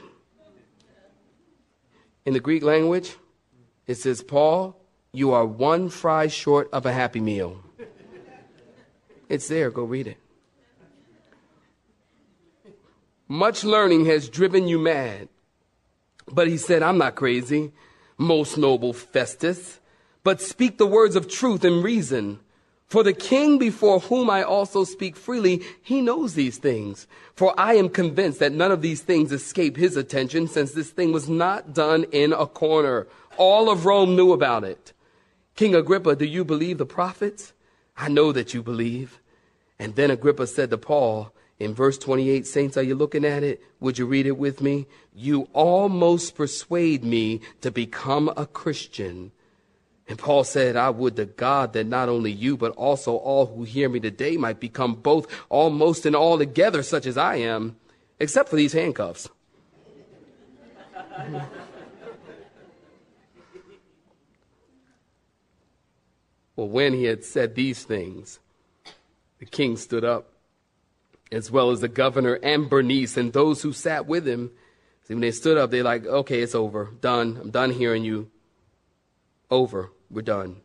In 2.25 2.35
the 2.35 2.41
Greek 2.41 2.63
language, 2.63 3.17
it 3.87 3.95
says, 3.97 4.23
Paul, 4.23 4.77
you 5.13 5.33
are 5.33 5.45
one 5.45 5.89
fry 5.89 6.29
short 6.29 6.69
of 6.73 6.87
a 6.87 6.93
happy 6.93 7.21
meal. 7.21 7.63
It's 9.29 9.49
there, 9.49 9.71
go 9.71 9.85
read 9.85 10.07
it. 10.07 10.19
Much 13.29 13.65
learning 13.65 14.05
has 14.07 14.29
driven 14.29 14.69
you 14.69 14.79
mad. 14.79 15.29
But 16.31 16.49
he 16.49 16.57
said, 16.57 16.83
I'm 16.83 16.99
not 16.99 17.15
crazy, 17.15 17.73
most 18.19 18.57
noble 18.57 18.93
Festus, 18.93 19.81
but 20.23 20.41
speak 20.41 20.79
the 20.79 20.87
words 20.87 21.17
of 21.17 21.29
truth 21.29 21.65
and 21.65 21.83
reason. 21.83 22.41
For 22.93 23.03
the 23.03 23.15
king 23.15 23.57
before 23.57 24.01
whom 24.01 24.29
I 24.29 24.43
also 24.43 24.85
speak 24.85 25.17
freely, 25.17 25.63
he 25.81 26.03
knows 26.03 26.35
these 26.35 26.59
things. 26.59 27.07
For 27.35 27.59
I 27.59 27.73
am 27.77 27.89
convinced 27.89 28.39
that 28.41 28.53
none 28.53 28.71
of 28.71 28.83
these 28.83 29.01
things 29.01 29.33
escape 29.33 29.79
his 29.79 29.97
attention, 29.97 30.47
since 30.47 30.73
this 30.73 30.91
thing 30.91 31.11
was 31.11 31.27
not 31.27 31.73
done 31.73 32.05
in 32.13 32.35
a 32.35 32.45
corner. 32.45 33.07
All 33.39 33.71
of 33.71 33.87
Rome 33.87 34.15
knew 34.15 34.35
about 34.35 34.65
it. 34.65 34.93
King 35.57 35.75
Agrippa, 35.75 36.17
do 36.17 36.27
you 36.27 36.45
believe 36.45 36.77
the 36.77 36.85
prophets? 36.85 37.55
I 37.97 38.11
know 38.11 38.31
that 38.31 38.53
you 38.53 38.63
believe. 38.63 39.21
And 39.79 39.95
then 39.95 40.11
Agrippa 40.11 40.47
said 40.47 40.69
to 40.69 40.77
Paul, 40.77 41.33
in 41.59 41.73
verse 41.73 41.97
28, 41.97 42.47
Saints, 42.47 42.77
are 42.77 42.83
you 42.83 42.95
looking 42.95 43.25
at 43.25 43.43
it? 43.43 43.63
Would 43.81 43.97
you 43.97 44.05
read 44.05 44.27
it 44.27 44.37
with 44.37 44.61
me? 44.61 44.87
You 45.15 45.49
almost 45.55 46.35
persuade 46.35 47.05
me 47.05 47.41
to 47.63 47.71
become 47.71 48.31
a 48.37 48.45
Christian. 48.45 49.33
And 50.09 50.19
Paul 50.19 50.45
said, 50.45 50.77
I 50.77 50.91
would 50.91 51.17
to 51.17 51.27
God 51.27 51.73
that 51.75 51.87
not 51.87 52.09
only 52.09 52.33
you, 52.33 52.57
but 52.57 52.73
also 52.73 53.15
all 53.17 53.47
who 53.47 53.63
hear 53.65 53.89
me 53.89 54.01
today 54.01 54.37
might 54.37 54.61
become 54.61 54.95
both 54.95 55.27
almost 55.49 56.05
and 56.07 56.17
altogether 56.17 56.83
such 56.83 57.07
as 57.07 57.17
I 57.17 57.37
am, 57.37 57.77
except 58.19 58.49
for 58.49 58.57
these 58.57 58.73
handcuffs. 58.73 59.29
well, 66.57 66.69
when 66.69 66.93
he 66.95 67.05
had 67.05 67.25
said 67.25 67.55
these 67.55 67.85
things, 67.85 68.41
the 69.39 69.47
king 69.47 69.77
stood 69.77 70.05
up, 70.05 70.33
as 71.31 71.51
well 71.51 71.71
as 71.71 71.81
the 71.81 71.89
governor 71.89 72.35
and 72.43 72.69
Bernice 72.69 73.17
and 73.17 73.33
those 73.33 73.63
who 73.63 73.73
sat 73.73 74.07
with 74.07 74.27
him. 74.27 74.51
See, 75.05 75.15
when 75.15 75.23
they 75.23 75.31
stood 75.31 75.57
up, 75.59 75.71
they're 75.71 75.83
like, 75.83 76.05
okay, 76.07 76.43
it's 76.43 76.55
over. 76.55 76.91
Done. 77.01 77.39
I'm 77.41 77.51
done 77.51 77.71
hearing 77.71 78.05
you. 78.05 78.31
Over. 79.53 79.93
We're 80.11 80.23
done. 80.23 80.63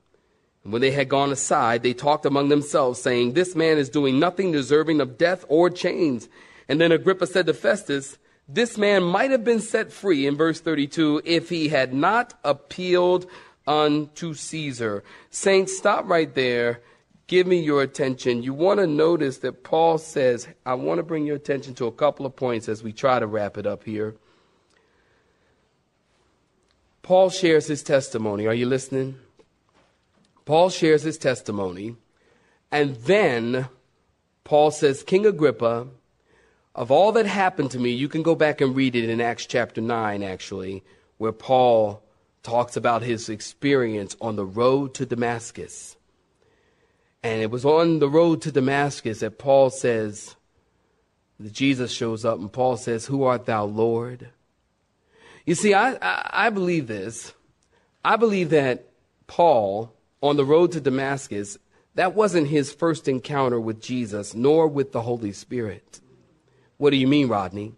And 0.64 0.72
when 0.72 0.82
they 0.82 0.92
had 0.92 1.10
gone 1.10 1.30
aside, 1.30 1.84
they 1.84 1.94
talked 1.94 2.26
among 2.26 2.48
themselves, 2.48 3.02
saying, 3.02 3.34
This 3.34 3.54
man 3.54 3.78
is 3.78 3.90
doing 3.90 4.18
nothing 4.18 4.54
deserving 4.54 5.02
of 5.02 5.18
death 5.18 5.44
or 5.50 5.70
chains. 5.70 6.30
And 6.70 6.80
then 6.80 6.94
Agrippa 6.94 7.28
said 7.28 7.48
to 7.48 7.54
Festus, 7.54 8.18
This 8.48 8.78
man 8.78 9.04
might 9.04 9.32
have 9.32 9.44
been 9.44 9.60
set 9.60 9.92
free, 9.92 10.26
in 10.26 10.38
verse 10.38 10.62
32, 10.62 11.24
if 11.26 11.50
he 11.50 11.68
had 11.68 11.94
not 11.94 12.34
appealed 12.46 13.26
unto 13.68 14.34
Caesar. 14.34 15.04
Saints, 15.30 15.78
stop 15.78 16.08
right 16.08 16.34
there. 16.34 16.82
Give 17.28 17.46
me 17.46 17.60
your 17.60 17.82
attention. 17.82 18.42
You 18.42 18.54
want 18.54 18.80
to 18.80 18.88
notice 18.88 19.40
that 19.40 19.66
Paul 19.66 19.98
says, 19.98 20.48
I 20.66 20.76
want 20.76 21.00
to 21.00 21.04
bring 21.04 21.26
your 21.26 21.36
attention 21.36 21.74
to 21.76 21.88
a 21.88 21.92
couple 21.92 22.26
of 22.26 22.38
points 22.38 22.70
as 22.70 22.84
we 22.84 22.94
try 22.94 23.20
to 23.20 23.28
wrap 23.28 23.58
it 23.58 23.68
up 23.68 23.84
here. 23.84 24.16
Paul 27.08 27.30
shares 27.30 27.68
his 27.68 27.84
testimony. 27.84 28.48
Are 28.48 28.54
you 28.54 28.66
listening? 28.66 29.16
Paul 30.44 30.70
shares 30.70 31.04
his 31.04 31.18
testimony. 31.18 31.96
And 32.70 32.98
then 32.98 33.70
Paul 34.44 34.72
says, 34.72 35.04
King 35.04 35.26
Agrippa, 35.26 35.88
of 36.76 36.92
all 36.92 37.14
that 37.14 37.26
happened 37.26 37.72
to 37.72 37.80
me, 37.80 37.92
you 37.92 38.10
can 38.10 38.24
go 38.24 38.36
back 38.36 38.60
and 38.60 38.76
read 38.76 38.94
it 38.94 39.10
in 39.10 39.22
Acts 39.22 39.46
chapter 39.46 39.80
9, 39.80 40.22
actually, 40.22 40.84
where 41.18 41.32
Paul 41.32 42.04
talks 42.44 42.76
about 42.76 43.04
his 43.04 43.30
experience 43.30 44.18
on 44.20 44.36
the 44.36 44.46
road 44.46 44.94
to 44.96 45.06
Damascus. 45.06 45.96
And 47.24 47.42
it 47.42 47.52
was 47.52 47.64
on 47.64 48.00
the 48.00 48.10
road 48.10 48.42
to 48.42 48.52
Damascus 48.52 49.22
that 49.22 49.40
Paul 49.40 49.70
says, 49.70 50.36
Jesus 51.42 51.90
shows 51.90 52.26
up 52.26 52.38
and 52.38 52.52
Paul 52.52 52.76
says, 52.76 53.06
Who 53.06 53.24
art 53.24 53.46
thou, 53.46 53.64
Lord? 53.64 54.28
You 55.48 55.56
see, 55.56 55.74
I, 55.74 55.94
I, 56.02 56.30
I 56.48 56.50
believe 56.50 56.88
this. 56.88 57.34
I 58.04 58.18
believe 58.18 58.50
that 58.50 58.90
Paul, 59.28 59.94
on 60.22 60.36
the 60.36 60.44
road 60.44 60.74
to 60.74 60.82
Damascus, 60.82 61.58
that 61.96 62.14
wasn't 62.14 62.50
his 62.50 62.74
first 62.74 63.08
encounter 63.08 63.58
with 63.58 63.82
Jesus, 63.82 64.36
nor 64.36 64.68
with 64.68 64.92
the 64.92 65.02
Holy 65.02 65.32
Spirit. 65.32 66.02
What 66.76 66.90
do 66.90 66.98
you 66.98 67.08
mean, 67.08 67.30
Rodney? 67.30 67.76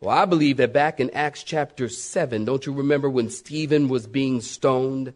Well, 0.00 0.16
I 0.16 0.24
believe 0.24 0.56
that 0.56 0.72
back 0.72 0.98
in 0.98 1.10
Acts 1.10 1.42
chapter 1.42 1.90
7, 1.90 2.46
don't 2.46 2.64
you 2.64 2.72
remember 2.72 3.10
when 3.10 3.28
Stephen 3.28 3.88
was 3.88 4.06
being 4.06 4.40
stoned? 4.40 5.12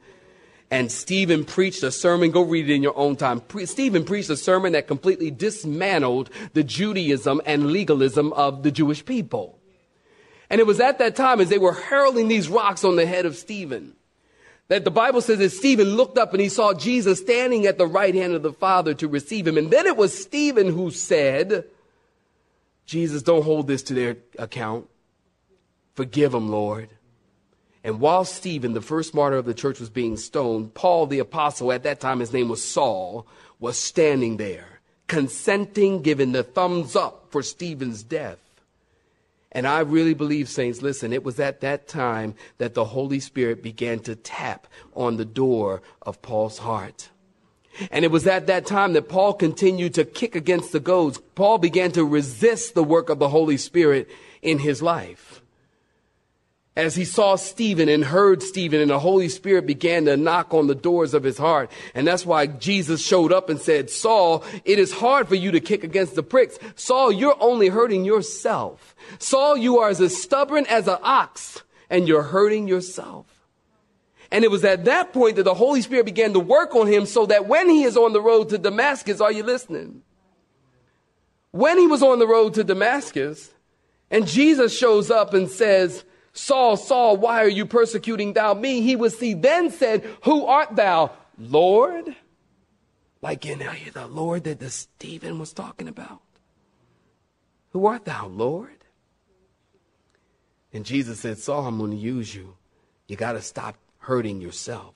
And 0.70 0.92
Stephen 0.92 1.46
preached 1.46 1.82
a 1.82 1.90
sermon, 1.90 2.32
go 2.32 2.42
read 2.42 2.68
it 2.68 2.75
in 2.75 2.82
your 2.82 2.99
own 2.99 3.16
time. 3.16 3.40
Pre- 3.40 3.64
Stephen 3.64 4.04
preached 4.04 4.28
a 4.28 4.37
sermon 4.37 4.75
that 4.75 4.88
completely 4.88 5.30
dismantled 5.30 6.28
the 6.52 6.64
Judaism 6.64 7.40
and 7.46 7.73
legalism 7.73 8.34
of 8.34 8.62
the 8.62 8.70
Jewish 8.70 9.06
people. 9.06 9.58
And 10.50 10.60
it 10.60 10.66
was 10.66 10.80
at 10.80 10.98
that 10.98 11.16
time 11.16 11.40
as 11.40 11.48
they 11.48 11.58
were 11.58 11.72
hurling 11.72 12.28
these 12.28 12.48
rocks 12.48 12.84
on 12.84 12.96
the 12.96 13.06
head 13.06 13.26
of 13.26 13.36
Stephen 13.36 13.94
that 14.68 14.84
the 14.84 14.90
Bible 14.90 15.20
says 15.20 15.38
that 15.38 15.50
Stephen 15.50 15.96
looked 15.96 16.16
up 16.16 16.32
and 16.32 16.40
he 16.40 16.48
saw 16.48 16.72
Jesus 16.72 17.20
standing 17.20 17.66
at 17.66 17.78
the 17.78 17.86
right 17.86 18.14
hand 18.14 18.34
of 18.34 18.42
the 18.42 18.52
Father 18.52 18.94
to 18.94 19.08
receive 19.08 19.46
him. 19.46 19.58
And 19.58 19.70
then 19.70 19.86
it 19.86 19.96
was 19.96 20.16
Stephen 20.16 20.68
who 20.68 20.90
said, 20.90 21.64
Jesus, 22.86 23.22
don't 23.22 23.44
hold 23.44 23.66
this 23.66 23.82
to 23.84 23.94
their 23.94 24.16
account. 24.38 24.88
Forgive 25.94 26.32
them, 26.32 26.50
Lord. 26.50 26.88
And 27.82 28.00
while 28.00 28.24
Stephen, 28.24 28.72
the 28.72 28.80
first 28.80 29.14
martyr 29.14 29.36
of 29.36 29.44
the 29.44 29.52
church, 29.52 29.78
was 29.78 29.90
being 29.90 30.16
stoned, 30.16 30.72
Paul 30.72 31.06
the 31.06 31.18
apostle, 31.18 31.70
at 31.70 31.82
that 31.82 32.00
time 32.00 32.20
his 32.20 32.32
name 32.32 32.48
was 32.48 32.64
Saul, 32.64 33.26
was 33.60 33.78
standing 33.78 34.38
there, 34.38 34.80
consenting, 35.06 36.00
giving 36.00 36.32
the 36.32 36.42
thumbs 36.42 36.96
up 36.96 37.26
for 37.28 37.42
Stephen's 37.42 38.02
death. 38.02 38.38
And 39.54 39.68
I 39.68 39.80
really 39.80 40.14
believe, 40.14 40.49
saints, 40.49 40.82
listen, 40.82 41.12
it 41.12 41.23
was 41.23 41.38
at 41.38 41.61
that 41.61 41.87
time 41.87 42.34
that 42.58 42.75
the 42.75 42.87
Holy 42.87 43.20
Spirit 43.20 43.62
began 43.62 44.00
to 44.00 44.16
tap 44.16 44.66
on 44.94 45.16
the 45.16 45.25
door 45.25 45.80
of 46.02 46.20
Paul's 46.23 46.58
heart. 46.58 47.11
And 47.90 48.04
it 48.04 48.11
was 48.11 48.26
at 48.26 48.49
that 48.49 48.66
time 48.66 48.92
that 48.94 49.08
Paul 49.08 49.32
continued 49.32 49.94
to 49.94 50.04
kick 50.04 50.34
against 50.34 50.73
the 50.73 50.80
goads. 50.80 51.20
Paul 51.37 51.58
began 51.58 51.92
to 51.92 52.04
resist 52.04 52.75
the 52.75 52.84
work 52.84 53.08
of 53.08 53.20
the 53.20 53.28
Holy 53.28 53.56
Spirit 53.56 54.08
in 54.42 54.58
his 54.58 54.82
life. 54.82 55.40
As 56.76 56.96
he 56.96 57.04
saw 57.04 57.36
Stephen 57.36 57.88
and 57.88 58.04
heard 58.04 58.42
Stephen 58.42 58.80
and 58.80 58.90
the 58.90 58.98
Holy 58.98 59.28
Spirit 59.28 59.64
began 59.64 60.06
to 60.06 60.16
knock 60.16 60.52
on 60.52 60.66
the 60.66 60.74
doors 60.74 61.14
of 61.14 61.22
his 61.22 61.38
heart. 61.38 61.70
And 61.94 62.04
that's 62.04 62.26
why 62.26 62.46
Jesus 62.46 63.00
showed 63.00 63.32
up 63.32 63.48
and 63.48 63.60
said, 63.60 63.90
Saul, 63.90 64.42
it 64.64 64.80
is 64.80 64.92
hard 64.92 65.28
for 65.28 65.36
you 65.36 65.52
to 65.52 65.60
kick 65.60 65.84
against 65.84 66.16
the 66.16 66.24
pricks. 66.24 66.58
Saul, 66.74 67.12
you're 67.12 67.36
only 67.38 67.68
hurting 67.68 68.04
yourself. 68.04 68.96
Saul, 69.20 69.56
you 69.56 69.78
are 69.78 69.90
as 69.90 70.20
stubborn 70.20 70.66
as 70.66 70.88
an 70.88 70.98
ox 71.02 71.62
and 71.88 72.08
you're 72.08 72.22
hurting 72.22 72.66
yourself. 72.66 73.26
And 74.32 74.44
it 74.44 74.50
was 74.50 74.64
at 74.64 74.86
that 74.86 75.12
point 75.12 75.36
that 75.36 75.44
the 75.44 75.54
Holy 75.54 75.80
Spirit 75.80 76.06
began 76.06 76.32
to 76.32 76.40
work 76.40 76.74
on 76.74 76.88
him 76.88 77.06
so 77.06 77.26
that 77.26 77.46
when 77.46 77.68
he 77.68 77.84
is 77.84 77.96
on 77.96 78.12
the 78.12 78.20
road 78.20 78.48
to 78.48 78.58
Damascus, 78.58 79.20
are 79.20 79.30
you 79.30 79.44
listening? 79.44 80.02
When 81.52 81.78
he 81.78 81.86
was 81.86 82.02
on 82.02 82.18
the 82.18 82.26
road 82.26 82.54
to 82.54 82.64
Damascus 82.64 83.52
and 84.10 84.26
Jesus 84.26 84.76
shows 84.76 85.08
up 85.08 85.34
and 85.34 85.48
says, 85.48 86.02
Saul, 86.34 86.76
Saul, 86.76 87.16
why 87.16 87.42
are 87.42 87.48
you 87.48 87.64
persecuting 87.64 88.32
thou 88.32 88.54
me? 88.54 88.82
He 88.82 88.96
was, 88.96 89.18
he 89.18 89.34
then 89.34 89.70
said, 89.70 90.04
who 90.24 90.44
art 90.46 90.74
thou? 90.74 91.12
Lord? 91.38 92.14
Like 93.22 93.46
in 93.46 93.60
the 93.60 94.06
Lord 94.06 94.44
that 94.44 94.58
the 94.58 94.68
Stephen 94.68 95.38
was 95.38 95.52
talking 95.52 95.88
about. 95.88 96.20
Who 97.70 97.86
art 97.86 98.04
thou, 98.04 98.26
Lord? 98.26 98.84
And 100.72 100.84
Jesus 100.84 101.20
said, 101.20 101.38
Saul, 101.38 101.66
I'm 101.66 101.78
going 101.78 101.92
to 101.92 101.96
use 101.96 102.34
you. 102.34 102.56
You 103.06 103.16
got 103.16 103.32
to 103.32 103.40
stop 103.40 103.76
hurting 103.98 104.40
yourself. 104.40 104.94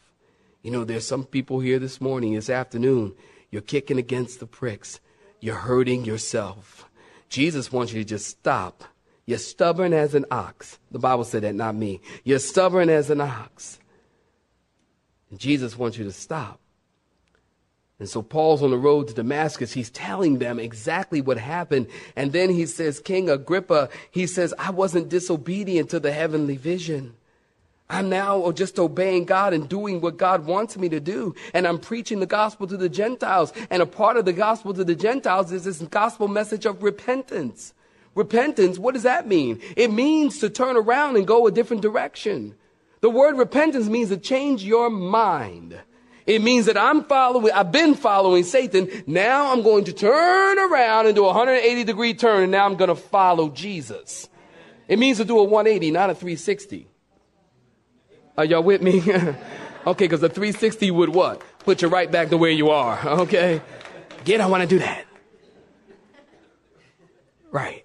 You 0.62 0.73
know, 0.73 0.85
there's 0.85 1.07
some 1.07 1.25
people 1.25 1.61
here 1.61 1.78
this 1.78 2.00
morning, 2.00 2.35
this 2.35 2.50
afternoon, 2.50 3.14
you're 3.50 3.62
kicking 3.62 3.99
against 3.99 4.40
the 4.40 4.47
pricks. 4.47 5.00
You're 5.40 5.54
hurting 5.54 6.04
yourself. 6.04 6.88
Jesus 7.28 7.73
wants 7.73 7.92
you 7.92 8.02
to 8.02 8.09
just 8.09 8.26
stop. 8.26 8.85
You're 9.28 9.37
stubborn 9.37 9.92
as 9.92 10.14
an 10.14 10.25
ox. 10.30 10.78
The 10.90 10.99
Bible 10.99 11.23
said 11.23 11.42
that, 11.42 11.54
not 11.54 11.75
me. 11.75 12.00
You're 12.25 12.38
stubborn 12.38 12.88
as 12.88 13.11
an 13.11 13.20
ox. 13.20 13.78
And 15.28 15.38
Jesus 15.38 15.76
wants 15.76 15.99
you 15.99 16.04
to 16.04 16.12
stop. 16.12 16.58
And 17.99 18.08
so 18.08 18.23
Paul's 18.23 18.62
on 18.62 18.71
the 18.71 18.78
road 18.78 19.08
to 19.08 19.12
Damascus. 19.12 19.71
He's 19.71 19.91
telling 19.91 20.38
them 20.38 20.58
exactly 20.58 21.21
what 21.21 21.36
happened. 21.36 21.88
And 22.17 22.32
then 22.32 22.49
he 22.49 22.64
says, 22.64 23.00
King 23.00 23.28
Agrippa, 23.28 23.91
he 24.10 24.26
says, 24.26 24.54
I 24.58 24.71
wasn't 24.71 25.10
disobedient 25.10 25.91
to 25.91 26.00
the 26.00 26.12
heavenly 26.12 26.56
vision. 26.56 27.14
I'm 27.91 28.08
now 28.08 28.50
just 28.52 28.78
obeying 28.78 29.26
God 29.26 29.52
and 29.52 29.69
doing 29.69 30.00
what 30.00 30.17
God 30.17 30.47
wants 30.47 30.78
me 30.78 30.88
to 30.88 31.00
do. 31.00 31.34
And 31.52 31.69
I'm 31.69 31.80
preaching 31.80 32.21
the 32.21 32.26
gospel 32.26 32.67
to 32.67 32.78
the 32.78 32.88
Gentiles. 32.88 33.52
And 33.69 33.82
a 33.82 33.86
part 33.86 34.17
of 34.17 34.25
the 34.25 34.32
gospel 34.32 34.73
to 34.73 34.84
the 34.84 34.97
Gentiles 34.97 35.52
is 35.52 35.64
this 35.64 35.82
gospel 35.82 36.28
message 36.28 36.64
of 36.64 36.82
repentance. 36.82 37.75
Repentance, 38.14 38.78
what 38.78 38.94
does 38.94 39.04
that 39.04 39.28
mean? 39.28 39.60
It 39.76 39.92
means 39.92 40.38
to 40.40 40.50
turn 40.50 40.76
around 40.76 41.16
and 41.16 41.26
go 41.26 41.47
a 41.47 41.50
different 41.50 41.82
direction. 41.82 42.54
The 43.00 43.10
word 43.10 43.36
repentance 43.36 43.88
means 43.88 44.08
to 44.08 44.16
change 44.16 44.64
your 44.64 44.90
mind. 44.90 45.78
It 46.26 46.42
means 46.42 46.66
that 46.66 46.76
I'm 46.76 47.04
following, 47.04 47.52
I've 47.52 47.73
been 47.73 47.94
following 47.94 48.44
Satan. 48.44 48.90
Now 49.06 49.52
I'm 49.52 49.62
going 49.62 49.84
to 49.84 49.92
turn 49.92 50.58
around 50.58 51.06
and 51.06 51.14
do 51.14 51.25
a 51.25 51.28
180 51.28 51.84
degree 51.84 52.12
turn 52.12 52.42
and 52.42 52.52
now 52.52 52.66
I'm 52.66 52.76
going 52.76 52.88
to 52.88 52.97
follow 52.97 53.49
Jesus. 53.49 54.28
It 54.88 54.99
means 54.99 55.18
to 55.18 55.25
do 55.25 55.38
a 55.38 55.44
180, 55.44 55.90
not 55.90 56.10
a 56.10 56.14
360. 56.14 56.86
Are 58.36 58.44
y'all 58.44 58.62
with 58.62 58.82
me? 58.82 59.00
okay, 59.86 60.04
because 60.04 60.21
the 60.21 60.28
360 60.28 60.90
would 60.90 61.08
what? 61.08 61.42
Put 61.60 61.82
you 61.82 61.88
right 61.88 62.10
back 62.10 62.28
to 62.28 62.36
where 62.36 62.50
you 62.50 62.71
are. 62.71 62.99
Okay? 63.21 63.62
Get, 64.25 64.40
I 64.40 64.47
want 64.47 64.62
to 64.62 64.68
do 64.68 64.80
that. 64.80 65.06
Right. 67.50 67.84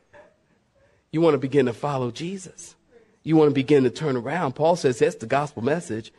You 1.13 1.21
want 1.21 1.35
to 1.35 1.37
begin 1.37 1.67
to 1.67 1.73
follow 1.73 2.11
Jesus. 2.11 2.75
You 3.21 3.37
want 3.37 3.49
to 3.49 3.53
begin 3.53 3.83
to 3.83 3.91
turn 3.91 4.17
around. 4.17 4.53
Paul 4.55 4.75
says 4.75 4.99
that's 4.99 5.15
the 5.15 5.27
gospel 5.27 5.63
message. 5.63 6.11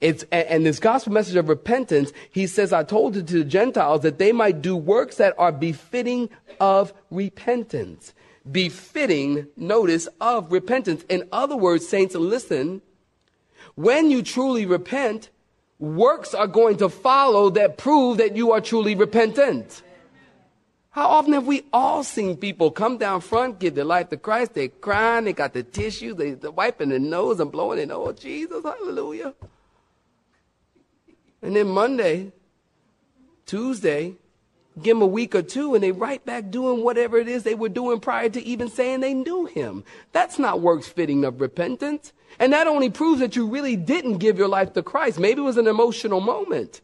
It's, 0.00 0.22
and 0.30 0.66
this 0.66 0.78
gospel 0.78 1.14
message 1.14 1.36
of 1.36 1.48
repentance, 1.48 2.12
he 2.30 2.46
says, 2.46 2.70
I 2.70 2.84
told 2.84 3.16
it 3.16 3.26
to 3.28 3.38
the 3.38 3.44
Gentiles 3.44 4.02
that 4.02 4.18
they 4.18 4.32
might 4.32 4.60
do 4.60 4.76
works 4.76 5.16
that 5.16 5.34
are 5.38 5.50
befitting 5.50 6.28
of 6.60 6.92
repentance. 7.10 8.12
Befitting, 8.50 9.46
notice, 9.56 10.08
of 10.20 10.52
repentance. 10.52 11.04
In 11.08 11.26
other 11.32 11.56
words, 11.56 11.88
saints, 11.88 12.14
listen, 12.14 12.82
when 13.76 14.10
you 14.10 14.22
truly 14.22 14.66
repent, 14.66 15.30
works 15.78 16.34
are 16.34 16.46
going 16.46 16.76
to 16.76 16.90
follow 16.90 17.48
that 17.50 17.78
prove 17.78 18.18
that 18.18 18.36
you 18.36 18.52
are 18.52 18.60
truly 18.60 18.94
repentant. 18.94 19.82
How 20.94 21.08
often 21.08 21.32
have 21.32 21.48
we 21.48 21.64
all 21.72 22.04
seen 22.04 22.36
people 22.36 22.70
come 22.70 22.98
down 22.98 23.20
front, 23.20 23.58
give 23.58 23.74
their 23.74 23.84
life 23.84 24.10
to 24.10 24.16
Christ, 24.16 24.54
they're 24.54 24.68
crying, 24.68 25.24
they 25.24 25.32
got 25.32 25.52
the 25.52 25.64
tissue, 25.64 26.14
they, 26.14 26.36
are 26.46 26.52
wiping 26.52 26.90
their 26.90 27.00
nose 27.00 27.40
and 27.40 27.50
blowing 27.50 27.88
nose, 27.88 28.08
oh, 28.10 28.12
Jesus, 28.12 28.62
hallelujah. 28.62 29.34
And 31.42 31.56
then 31.56 31.66
Monday, 31.66 32.30
Tuesday, 33.44 34.14
give 34.80 34.96
them 34.96 35.02
a 35.02 35.06
week 35.06 35.34
or 35.34 35.42
two 35.42 35.74
and 35.74 35.82
they 35.82 35.90
right 35.90 36.24
back 36.24 36.52
doing 36.52 36.84
whatever 36.84 37.18
it 37.18 37.26
is 37.26 37.42
they 37.42 37.56
were 37.56 37.68
doing 37.68 37.98
prior 37.98 38.28
to 38.28 38.40
even 38.44 38.70
saying 38.70 39.00
they 39.00 39.14
knew 39.14 39.46
him. 39.46 39.82
That's 40.12 40.38
not 40.38 40.60
works 40.60 40.86
fitting 40.86 41.24
of 41.24 41.40
repentance. 41.40 42.12
And 42.38 42.52
that 42.52 42.68
only 42.68 42.88
proves 42.88 43.18
that 43.18 43.34
you 43.34 43.48
really 43.48 43.74
didn't 43.74 44.18
give 44.18 44.38
your 44.38 44.46
life 44.46 44.74
to 44.74 44.82
Christ. 44.84 45.18
Maybe 45.18 45.40
it 45.40 45.44
was 45.44 45.56
an 45.56 45.66
emotional 45.66 46.20
moment. 46.20 46.82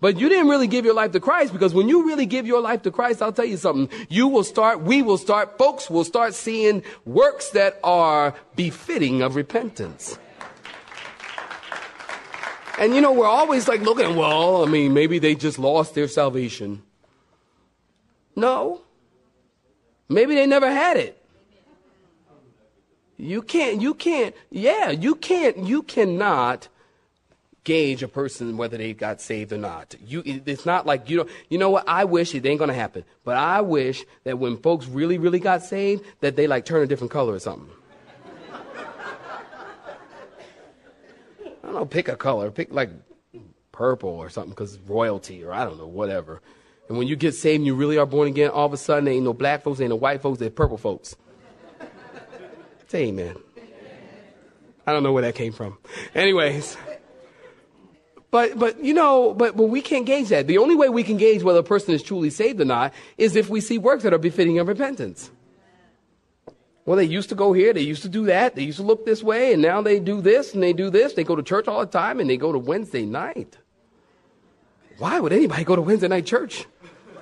But 0.00 0.18
you 0.18 0.28
didn't 0.28 0.48
really 0.48 0.66
give 0.66 0.84
your 0.84 0.94
life 0.94 1.12
to 1.12 1.20
Christ 1.20 1.52
because 1.52 1.72
when 1.72 1.88
you 1.88 2.06
really 2.06 2.26
give 2.26 2.46
your 2.46 2.60
life 2.60 2.82
to 2.82 2.90
Christ, 2.90 3.22
I'll 3.22 3.32
tell 3.32 3.46
you 3.46 3.56
something. 3.56 3.88
You 4.10 4.28
will 4.28 4.44
start, 4.44 4.82
we 4.82 5.02
will 5.02 5.16
start, 5.16 5.56
folks 5.56 5.88
will 5.88 6.04
start 6.04 6.34
seeing 6.34 6.82
works 7.06 7.50
that 7.50 7.80
are 7.82 8.34
befitting 8.56 9.22
of 9.22 9.36
repentance. 9.36 10.18
And 12.78 12.94
you 12.94 13.00
know, 13.00 13.12
we're 13.12 13.26
always 13.26 13.68
like 13.68 13.80
looking, 13.80 14.16
well, 14.16 14.62
I 14.62 14.68
mean, 14.68 14.92
maybe 14.92 15.18
they 15.18 15.34
just 15.34 15.58
lost 15.58 15.94
their 15.94 16.08
salvation. 16.08 16.82
No. 18.34 18.82
Maybe 20.10 20.34
they 20.34 20.46
never 20.46 20.70
had 20.70 20.98
it. 20.98 21.22
You 23.16 23.40
can't, 23.40 23.80
you 23.80 23.94
can't, 23.94 24.34
yeah, 24.50 24.90
you 24.90 25.14
can't, 25.14 25.56
you 25.56 25.82
cannot 25.82 26.68
gauge 27.66 28.02
a 28.04 28.08
person 28.08 28.56
whether 28.56 28.78
they 28.78 28.94
got 28.94 29.20
saved 29.20 29.52
or 29.52 29.58
not. 29.58 29.96
You, 30.00 30.22
it's 30.24 30.64
not 30.64 30.86
like 30.86 31.10
you 31.10 31.18
know, 31.18 31.26
you 31.50 31.58
know 31.58 31.68
what? 31.68 31.84
I 31.88 32.04
wish 32.04 32.32
it 32.34 32.46
ain't 32.46 32.60
gonna 32.60 32.72
happen, 32.72 33.04
but 33.24 33.36
I 33.36 33.60
wish 33.60 34.04
that 34.22 34.38
when 34.38 34.56
folks 34.56 34.86
really, 34.86 35.18
really 35.18 35.40
got 35.40 35.64
saved, 35.64 36.04
that 36.20 36.36
they 36.36 36.46
like 36.46 36.64
turn 36.64 36.82
a 36.82 36.86
different 36.86 37.10
color 37.10 37.34
or 37.34 37.40
something. 37.40 37.68
I 41.44 41.64
don't 41.64 41.74
know, 41.74 41.84
pick 41.84 42.08
a 42.08 42.14
color, 42.16 42.52
pick 42.52 42.72
like 42.72 42.90
purple 43.72 44.10
or 44.10 44.30
something 44.30 44.50
because 44.50 44.78
royalty 44.86 45.42
or 45.44 45.52
I 45.52 45.64
don't 45.64 45.76
know, 45.76 45.88
whatever. 45.88 46.40
And 46.88 46.96
when 46.96 47.08
you 47.08 47.16
get 47.16 47.34
saved 47.34 47.56
and 47.56 47.66
you 47.66 47.74
really 47.74 47.98
are 47.98 48.06
born 48.06 48.28
again, 48.28 48.50
all 48.50 48.66
of 48.66 48.72
a 48.72 48.76
sudden 48.76 49.06
there 49.06 49.14
ain't 49.14 49.24
no 49.24 49.34
black 49.34 49.64
folks, 49.64 49.78
there 49.78 49.86
ain't 49.86 49.90
no 49.90 49.96
white 49.96 50.22
folks, 50.22 50.38
they're 50.38 50.50
purple 50.50 50.78
folks. 50.78 51.16
Say 52.86 53.06
amen. 53.06 53.34
I 54.86 54.92
don't 54.92 55.02
know 55.02 55.12
where 55.12 55.22
that 55.22 55.34
came 55.34 55.52
from. 55.52 55.78
Anyways. 56.14 56.76
But, 58.36 58.58
but, 58.58 58.84
you 58.84 58.92
know, 58.92 59.32
but, 59.32 59.56
but 59.56 59.70
we 59.70 59.80
can't 59.80 60.04
gauge 60.04 60.28
that. 60.28 60.46
The 60.46 60.58
only 60.58 60.74
way 60.74 60.90
we 60.90 61.02
can 61.02 61.16
gauge 61.16 61.42
whether 61.42 61.60
a 61.60 61.62
person 61.62 61.94
is 61.94 62.02
truly 62.02 62.28
saved 62.28 62.60
or 62.60 62.66
not 62.66 62.92
is 63.16 63.34
if 63.34 63.48
we 63.48 63.62
see 63.62 63.78
works 63.78 64.02
that 64.02 64.12
are 64.12 64.18
befitting 64.18 64.58
of 64.58 64.68
repentance. 64.68 65.30
Well, 66.84 66.98
they 66.98 67.04
used 67.04 67.30
to 67.30 67.34
go 67.34 67.54
here, 67.54 67.72
they 67.72 67.80
used 67.80 68.02
to 68.02 68.10
do 68.10 68.26
that, 68.26 68.54
they 68.54 68.62
used 68.62 68.76
to 68.76 68.84
look 68.84 69.06
this 69.06 69.22
way, 69.22 69.54
and 69.54 69.62
now 69.62 69.80
they 69.80 69.98
do 69.98 70.20
this 70.20 70.52
and 70.52 70.62
they 70.62 70.74
do 70.74 70.90
this. 70.90 71.14
They 71.14 71.24
go 71.24 71.34
to 71.34 71.42
church 71.42 71.66
all 71.66 71.80
the 71.80 71.86
time 71.86 72.20
and 72.20 72.28
they 72.28 72.36
go 72.36 72.52
to 72.52 72.58
Wednesday 72.58 73.06
night. 73.06 73.56
Why 74.98 75.18
would 75.18 75.32
anybody 75.32 75.64
go 75.64 75.74
to 75.74 75.80
Wednesday 75.80 76.08
night 76.08 76.26
church? 76.26 76.66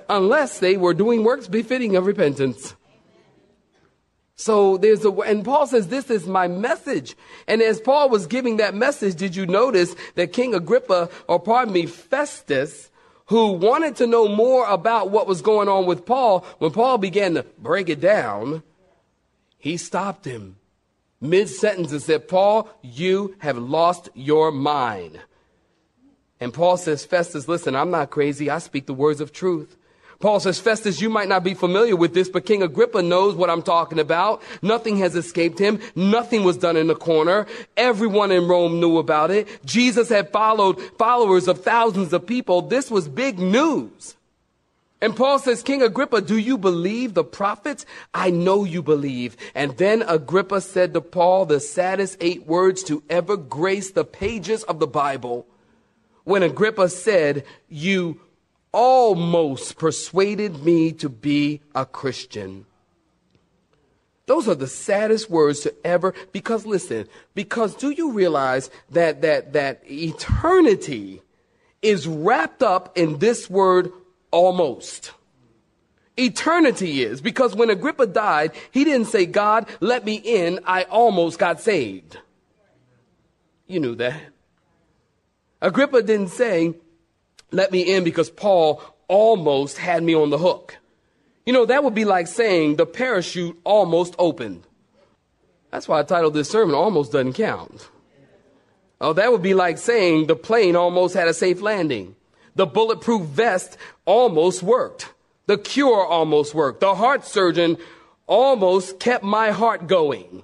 Unless 0.09 0.59
they 0.59 0.77
were 0.77 0.95
doing 0.95 1.23
works 1.23 1.47
befitting 1.47 1.95
of 1.95 2.07
repentance. 2.07 2.75
So 4.37 4.77
there's 4.77 5.05
a, 5.05 5.11
and 5.13 5.45
Paul 5.45 5.67
says, 5.67 5.89
this 5.89 6.11
is 6.11 6.27
my 6.27 6.49
message. 6.49 7.17
And 7.47 7.63
as 7.63 7.81
Paul 7.81 8.09
was 8.09 8.27
giving 8.27 8.57
that 8.57 8.75
message, 8.75 9.15
did 9.15 9.37
you 9.37 9.47
notice 9.47 9.95
that 10.17 10.33
King 10.33 10.55
Agrippa, 10.55 11.09
or 11.29 11.39
pardon 11.39 11.73
me, 11.73 11.87
Festus, 11.87 12.91
who 13.27 13.53
wanted 13.53 13.97
to 13.97 14.07
know 14.07 14.29
more 14.29 14.67
about 14.69 15.11
what 15.11 15.27
was 15.27 15.41
going 15.41 15.69
on 15.69 15.87
with 15.87 16.05
Paul, 16.05 16.41
when 16.59 16.73
Paul 16.73 16.99
began 16.99 17.35
to 17.35 17.45
break 17.59 17.89
it 17.89 18.01
down, 18.01 18.63
he 19.59 19.77
stopped 19.77 20.25
him 20.25 20.57
mid 21.25 21.49
sentence 21.49 21.91
and 21.91 22.03
said, 22.03 22.29
Paul, 22.29 22.69
you 22.83 23.35
have 23.39 23.57
lost 23.57 24.11
your 24.15 24.53
mind. 24.53 25.19
And 26.39 26.53
Paul 26.53 26.77
says, 26.77 27.05
Festus, 27.05 27.49
listen, 27.49 27.75
I'm 27.75 27.91
not 27.91 28.11
crazy. 28.11 28.51
I 28.51 28.59
speak 28.59 28.87
the 28.87 28.95
words 28.95 29.21
of 29.21 29.33
truth. 29.33 29.77
Paul 30.21 30.41
says, 30.41 30.59
Festus, 30.59 31.01
you 31.01 31.11
might 31.11 31.29
not 31.29 31.45
be 31.45 31.55
familiar 31.55 31.97
with 31.97 32.15
this, 32.15 32.29
but 32.29 32.47
King 32.47 32.63
Agrippa 32.63 33.03
knows 33.03 33.35
what 33.35 33.51
I'm 33.51 33.63
talking 33.63 33.99
about. 33.99 34.43
Nothing 34.63 34.99
has 34.99 35.17
escaped 35.17 35.59
him. 35.59 35.81
Nothing 35.95 36.45
was 36.45 36.57
done 36.57 36.77
in 36.77 36.87
the 36.87 36.95
corner. 36.95 37.47
Everyone 37.77 38.33
in 38.33 38.49
Rome 38.49 38.81
knew 38.81 38.99
about 38.99 39.31
it. 39.31 39.49
Jesus 39.65 40.09
had 40.09 40.31
followed 40.31 40.81
followers 40.99 41.49
of 41.49 41.63
thousands 41.63 42.13
of 42.13 42.27
people. 42.27 42.63
This 42.63 42.91
was 42.91 43.09
big 43.09 43.39
news. 43.39 44.17
And 45.01 45.15
Paul 45.15 45.39
says, 45.39 45.63
King 45.63 45.83
Agrippa, 45.83 46.23
do 46.23 46.39
you 46.39 46.57
believe 46.57 47.13
the 47.13 47.25
prophets? 47.25 47.85
I 48.15 48.31
know 48.31 48.65
you 48.65 48.83
believe. 48.83 49.37
And 49.55 49.77
then 49.77 50.01
Agrippa 50.01 50.63
said 50.63 50.95
to 50.95 51.03
Paul 51.03 51.45
the 51.45 51.61
saddest 51.61 52.17
eight 52.21 52.47
words 52.47 52.83
to 52.85 53.03
ever 53.11 53.37
grace 53.37 53.91
the 53.91 54.07
pages 54.07 54.63
of 54.63 54.79
the 54.79 54.87
Bible. 54.87 55.47
When 56.23 56.43
Agrippa 56.43 56.89
said, 56.89 57.45
you 57.69 58.19
almost 58.75 59.79
persuaded 59.79 60.65
me 60.65 60.93
to 60.93 61.09
be 61.09 61.63
a 61.75 61.87
Christian. 61.87 62.67
Those 64.27 64.49
are 64.49 64.55
the 64.55 64.67
saddest 64.67 65.31
words 65.31 65.61
to 65.61 65.75
ever, 65.87 66.15
because 66.33 66.67
listen, 66.67 67.07
because 67.35 67.75
do 67.75 67.91
you 67.91 68.13
realize 68.13 68.71
that, 68.91 69.23
that, 69.23 69.53
that 69.53 69.83
eternity 69.89 71.23
is 71.85 72.09
wrapped 72.09 72.63
up 72.63 72.97
in 72.97 73.19
this 73.19 73.49
word 73.49 73.93
almost. 74.31 75.13
Eternity 76.17 77.03
is 77.03 77.21
because 77.21 77.55
when 77.55 77.71
Agrippa 77.71 78.07
died, 78.07 78.53
he 78.71 78.85
didn't 78.85 79.09
say, 79.09 79.27
God, 79.27 79.69
let 79.81 80.05
me 80.05 80.15
in. 80.15 80.61
I 80.65 80.85
almost 80.85 81.39
got 81.39 81.61
saved. 81.61 82.19
You 83.67 83.81
knew 83.81 83.95
that. 83.97 84.21
Agrippa 85.61 86.03
didn't 86.03 86.29
say, 86.29 86.75
let 87.55 87.73
me 87.73 87.81
in 87.81 88.05
because 88.05 88.31
Paul 88.31 88.83
almost 89.09 89.79
had 89.79 90.03
me 90.03 90.15
on 90.15 90.31
the 90.31 90.39
hook. 90.39 90.77
You 91.47 91.53
know, 91.53 91.67
that 91.67 91.85
would 91.85 91.95
be 91.95 92.05
like 92.05 92.27
saying 92.27 92.77
the 92.77 92.87
parachute 92.87 93.59
almost 93.65 94.15
opened. 94.19 94.67
That's 95.71 95.89
why 95.89 96.01
I 96.01 96.03
titled 96.05 96.35
this 96.35 96.51
sermon, 96.51 96.75
Almost 96.75 97.13
Doesn't 97.13 97.35
Count. 97.35 97.89
Oh, 99.01 99.13
that 99.13 99.33
would 99.33 99.43
be 99.43 99.55
like 99.55 99.77
saying 99.77 100.27
the 100.27 100.37
plane 100.37 100.77
almost 100.77 101.15
had 101.15 101.29
a 101.29 101.35
safe 101.35 101.61
landing. 101.61 102.17
The 102.55 102.67
bulletproof 102.67 103.23
vest 103.23 103.77
almost 104.05 104.63
worked. 104.63 105.13
The 105.47 105.59
cure 105.59 106.07
almost 106.07 106.55
worked. 106.55 106.81
The 106.81 106.95
heart 106.95 107.27
surgeon 107.27 107.77
almost 108.27 109.01
kept 109.01 109.25
my 109.25 109.51
heart 109.51 109.87
going. 109.87 110.43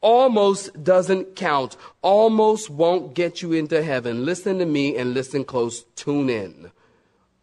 Almost 0.00 0.84
doesn't 0.84 1.36
count. 1.36 1.76
Almost 2.02 2.70
won't 2.70 3.14
get 3.14 3.42
you 3.42 3.52
into 3.52 3.82
heaven. 3.82 4.24
Listen 4.24 4.58
to 4.58 4.66
me 4.66 4.96
and 4.96 5.14
listen 5.14 5.44
close. 5.44 5.84
Tune 5.96 6.30
in. 6.30 6.70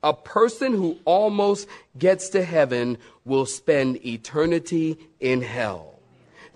A 0.03 0.13
person 0.13 0.73
who 0.73 0.97
almost 1.05 1.67
gets 1.97 2.29
to 2.29 2.43
heaven 2.43 2.97
will 3.23 3.45
spend 3.45 4.05
eternity 4.05 4.97
in 5.19 5.41
hell. 5.41 5.93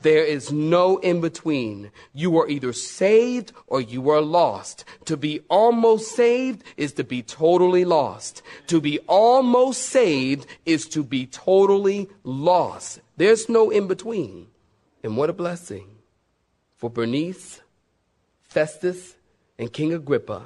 There 0.01 0.23
is 0.23 0.51
no 0.51 0.97
in 0.97 1.21
between. 1.21 1.91
You 2.13 2.38
are 2.38 2.47
either 2.47 2.71
saved 2.71 3.51
or 3.65 3.81
you 3.81 4.10
are 4.10 4.21
lost. 4.21 4.86
To 5.05 5.17
be 5.17 5.41
almost 5.49 6.15
saved 6.15 6.63
is 6.77 6.93
to 6.93 7.03
be 7.03 7.23
totally 7.23 7.83
lost. 7.83 8.43
To 8.67 8.79
be 8.79 8.99
almost 9.07 9.81
saved 9.83 10.45
is 10.65 10.88
to 10.89 11.03
be 11.03 11.25
totally 11.25 12.10
lost. 12.23 13.01
There's 13.17 13.49
no 13.49 13.71
in 13.71 13.88
between. 13.88 14.47
And 15.08 15.15
what 15.15 15.30
a 15.30 15.34
blessing 15.34 15.88
for 16.76 16.89
Bernice, 16.89 17.62
Festus, 18.43 19.15
and 19.58 19.72
King 19.72 19.93
Agrippa 19.93 20.43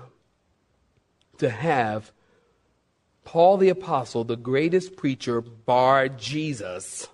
to 1.40 1.50
have 1.50 2.12
Paul 3.26 3.58
the 3.58 3.70
Apostle, 3.70 4.24
the 4.24 4.38
greatest 4.38 4.96
preacher 4.96 5.42
bar 5.42 6.10
Jesus 6.10 7.08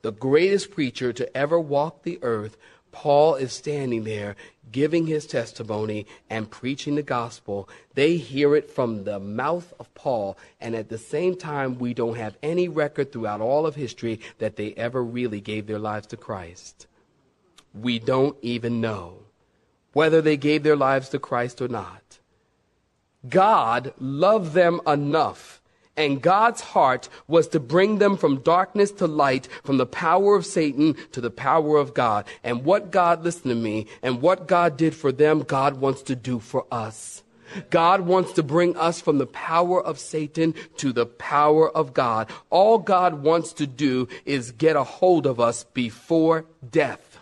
the 0.00 0.12
greatest 0.12 0.70
preacher 0.70 1.14
to 1.14 1.34
ever 1.34 1.58
walk 1.58 2.02
the 2.02 2.18
earth, 2.20 2.58
Paul 2.92 3.36
is 3.36 3.54
standing 3.54 4.04
there 4.04 4.36
giving 4.74 5.06
his 5.06 5.24
testimony 5.24 6.04
and 6.28 6.50
preaching 6.50 6.96
the 6.96 7.02
gospel. 7.02 7.68
They 7.94 8.16
hear 8.16 8.56
it 8.56 8.68
from 8.68 9.04
the 9.04 9.20
mouth 9.20 9.72
of 9.78 9.94
Paul, 9.94 10.36
and 10.60 10.74
at 10.74 10.88
the 10.88 10.98
same 10.98 11.36
time, 11.36 11.78
we 11.78 11.94
don't 11.94 12.16
have 12.16 12.36
any 12.42 12.66
record 12.66 13.12
throughout 13.12 13.40
all 13.40 13.66
of 13.66 13.76
history 13.76 14.18
that 14.38 14.56
they 14.56 14.72
ever 14.72 15.02
really 15.02 15.40
gave 15.40 15.68
their 15.68 15.78
lives 15.78 16.08
to 16.08 16.16
Christ. 16.16 16.88
We 17.72 18.00
don't 18.00 18.36
even 18.42 18.80
know 18.80 19.18
whether 19.92 20.20
they 20.20 20.36
gave 20.36 20.64
their 20.64 20.74
lives 20.74 21.08
to 21.10 21.20
Christ 21.20 21.62
or 21.62 21.68
not. 21.68 22.18
God 23.28 23.94
loved 24.00 24.54
them 24.54 24.80
enough 24.88 25.62
and 25.96 26.20
God's 26.20 26.60
heart 26.60 27.08
was 27.26 27.48
to 27.48 27.60
bring 27.60 27.98
them 27.98 28.16
from 28.16 28.40
darkness 28.40 28.90
to 28.92 29.06
light, 29.06 29.48
from 29.62 29.78
the 29.78 29.86
power 29.86 30.34
of 30.34 30.46
Satan 30.46 30.96
to 31.12 31.20
the 31.20 31.30
power 31.30 31.76
of 31.76 31.94
God. 31.94 32.26
And 32.42 32.64
what 32.64 32.90
God, 32.90 33.22
listen 33.22 33.48
to 33.48 33.54
me, 33.54 33.86
and 34.02 34.20
what 34.20 34.48
God 34.48 34.76
did 34.76 34.94
for 34.94 35.12
them, 35.12 35.40
God 35.40 35.80
wants 35.80 36.02
to 36.02 36.16
do 36.16 36.40
for 36.40 36.66
us. 36.70 37.22
God 37.70 38.00
wants 38.00 38.32
to 38.32 38.42
bring 38.42 38.76
us 38.76 39.00
from 39.00 39.18
the 39.18 39.26
power 39.26 39.80
of 39.80 39.98
Satan 39.98 40.54
to 40.78 40.92
the 40.92 41.06
power 41.06 41.70
of 41.70 41.94
God. 41.94 42.28
All 42.50 42.78
God 42.78 43.22
wants 43.22 43.52
to 43.54 43.66
do 43.66 44.08
is 44.24 44.50
get 44.50 44.76
a 44.76 44.82
hold 44.82 45.26
of 45.26 45.38
us 45.38 45.64
before 45.64 46.46
death. 46.68 47.13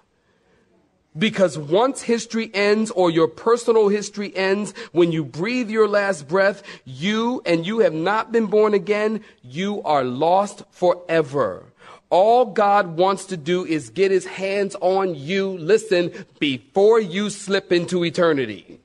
Because 1.16 1.58
once 1.58 2.02
history 2.02 2.50
ends 2.54 2.90
or 2.90 3.10
your 3.10 3.28
personal 3.28 3.88
history 3.88 4.34
ends, 4.34 4.72
when 4.92 5.12
you 5.12 5.24
breathe 5.24 5.70
your 5.70 5.86
last 5.86 6.26
breath, 6.26 6.62
you 6.84 7.42
and 7.44 7.66
you 7.66 7.80
have 7.80 7.92
not 7.92 8.32
been 8.32 8.46
born 8.46 8.72
again, 8.72 9.20
you 9.42 9.82
are 9.82 10.04
lost 10.04 10.62
forever. 10.70 11.66
All 12.08 12.46
God 12.46 12.96
wants 12.96 13.26
to 13.26 13.36
do 13.36 13.64
is 13.64 13.90
get 13.90 14.10
his 14.10 14.26
hands 14.26 14.74
on 14.80 15.14
you, 15.14 15.58
listen, 15.58 16.12
before 16.38 17.00
you 17.00 17.28
slip 17.28 17.72
into 17.72 18.04
eternity. 18.04 18.80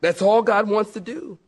That's 0.00 0.22
all 0.22 0.42
God 0.42 0.68
wants 0.68 0.92
to 0.92 1.00
do. 1.00 1.38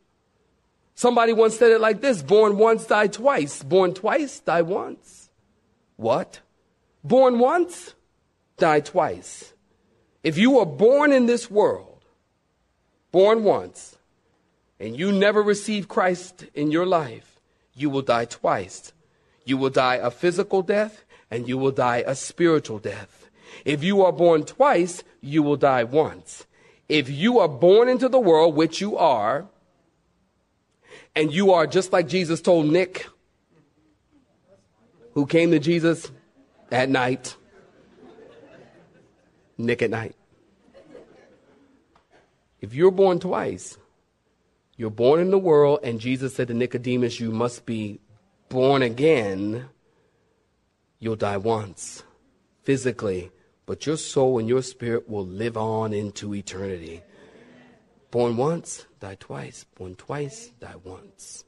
Somebody 0.93 1.33
once 1.33 1.57
said 1.57 1.71
it 1.71 1.81
like 1.81 2.01
this 2.01 2.21
born 2.21 2.57
once, 2.57 2.85
die 2.85 3.07
twice. 3.07 3.63
Born 3.63 3.93
twice, 3.93 4.39
die 4.39 4.61
once. 4.61 5.29
What? 5.95 6.41
Born 7.03 7.39
once, 7.39 7.95
die 8.57 8.81
twice. 8.81 9.53
If 10.23 10.37
you 10.37 10.59
are 10.59 10.65
born 10.65 11.11
in 11.11 11.25
this 11.25 11.49
world, 11.49 12.03
born 13.11 13.43
once, 13.43 13.97
and 14.79 14.97
you 14.97 15.11
never 15.11 15.41
receive 15.41 15.87
Christ 15.87 16.45
in 16.53 16.71
your 16.71 16.85
life, 16.85 17.39
you 17.75 17.89
will 17.89 18.01
die 18.01 18.25
twice. 18.25 18.93
You 19.45 19.57
will 19.57 19.69
die 19.69 19.95
a 19.95 20.11
physical 20.11 20.61
death 20.61 21.03
and 21.29 21.47
you 21.47 21.57
will 21.57 21.71
die 21.71 22.03
a 22.05 22.15
spiritual 22.15 22.79
death. 22.79 23.29
If 23.65 23.83
you 23.83 24.03
are 24.03 24.11
born 24.11 24.43
twice, 24.43 25.03
you 25.21 25.43
will 25.43 25.55
die 25.55 25.83
once. 25.83 26.45
If 26.89 27.09
you 27.09 27.39
are 27.39 27.47
born 27.47 27.87
into 27.87 28.09
the 28.09 28.19
world, 28.19 28.55
which 28.55 28.81
you 28.81 28.97
are, 28.97 29.47
and 31.15 31.31
you 31.31 31.53
are 31.53 31.65
just 31.65 31.93
like 31.93 32.07
Jesus 32.07 32.41
told 32.41 32.65
Nick, 32.67 33.07
who 35.13 35.25
came 35.25 35.51
to 35.51 35.59
Jesus 35.59 36.11
at 36.71 36.89
night, 36.89 37.35
Nick 39.57 39.81
at 39.81 39.89
night. 39.89 40.15
If 42.59 42.73
you're 42.73 42.91
born 42.91 43.19
twice, 43.19 43.77
you're 44.77 44.91
born 44.91 45.19
in 45.19 45.31
the 45.31 45.37
world, 45.39 45.79
and 45.83 45.99
Jesus 45.99 46.35
said 46.35 46.47
to 46.49 46.53
Nicodemus, 46.53 47.19
You 47.19 47.31
must 47.31 47.65
be 47.65 47.99
born 48.49 48.81
again. 48.81 49.65
You'll 50.99 51.15
die 51.15 51.37
once, 51.37 52.03
physically, 52.63 53.31
but 53.65 53.85
your 53.85 53.97
soul 53.97 54.37
and 54.37 54.47
your 54.47 54.61
spirit 54.61 55.09
will 55.09 55.25
live 55.25 55.57
on 55.57 55.93
into 55.93 56.35
eternity. 56.35 57.01
Born 58.11 58.37
once, 58.37 58.85
die 58.99 59.15
twice. 59.19 59.65
Born 59.75 59.95
twice, 59.95 60.51
die 60.59 60.75
once. 60.83 61.45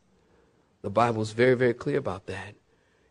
The 0.81 0.89
Bible's 0.89 1.33
very, 1.33 1.55
very 1.55 1.73
clear 1.73 1.97
about 1.97 2.25
that. 2.27 2.55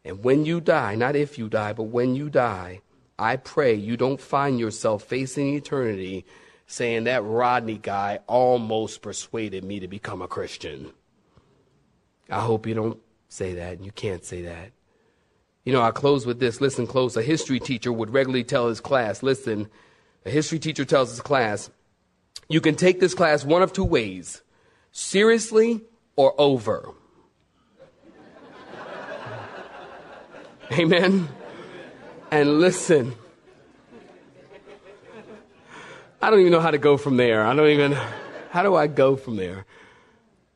And 0.04 0.24
when 0.24 0.44
you 0.44 0.60
die, 0.60 0.94
not 0.94 1.14
if 1.14 1.38
you 1.38 1.48
die, 1.48 1.72
but 1.72 1.84
when 1.84 2.14
you 2.14 2.28
die, 2.28 2.80
I 3.18 3.36
pray 3.36 3.74
you 3.74 3.96
don't 3.96 4.20
find 4.20 4.58
yourself 4.58 5.04
facing 5.04 5.54
eternity 5.54 6.24
saying 6.66 7.04
that 7.04 7.22
Rodney 7.22 7.76
guy 7.76 8.20
almost 8.26 9.02
persuaded 9.02 9.62
me 9.62 9.80
to 9.80 9.88
become 9.88 10.22
a 10.22 10.28
Christian. 10.28 10.92
I 12.30 12.40
hope 12.40 12.66
you 12.66 12.74
don't 12.74 12.98
say 13.28 13.54
that, 13.54 13.74
and 13.74 13.84
you 13.84 13.92
can't 13.92 14.24
say 14.24 14.42
that. 14.42 14.70
You 15.64 15.72
know, 15.72 15.82
I 15.82 15.90
close 15.90 16.24
with 16.24 16.40
this. 16.40 16.60
Listen 16.60 16.86
close. 16.86 17.16
A 17.16 17.22
history 17.22 17.60
teacher 17.60 17.92
would 17.92 18.10
regularly 18.10 18.44
tell 18.44 18.68
his 18.68 18.80
class, 18.80 19.22
listen, 19.22 19.68
a 20.24 20.30
history 20.30 20.58
teacher 20.58 20.84
tells 20.84 21.10
his 21.10 21.20
class, 21.20 21.70
you 22.48 22.60
can 22.60 22.74
take 22.74 23.00
this 23.00 23.14
class 23.14 23.44
one 23.44 23.62
of 23.62 23.72
two 23.72 23.84
ways 23.84 24.42
seriously 24.92 25.82
or 26.16 26.34
over. 26.38 26.88
Amen. 30.72 31.28
And 32.32 32.60
listen, 32.60 33.14
I 36.22 36.30
don't 36.30 36.40
even 36.40 36.50
know 36.50 36.60
how 36.60 36.70
to 36.70 36.78
go 36.78 36.96
from 36.96 37.18
there. 37.18 37.44
I 37.44 37.54
don't 37.54 37.68
even, 37.68 37.92
how 38.48 38.62
do 38.62 38.74
I 38.74 38.86
go 38.86 39.16
from 39.16 39.36
there? 39.36 39.66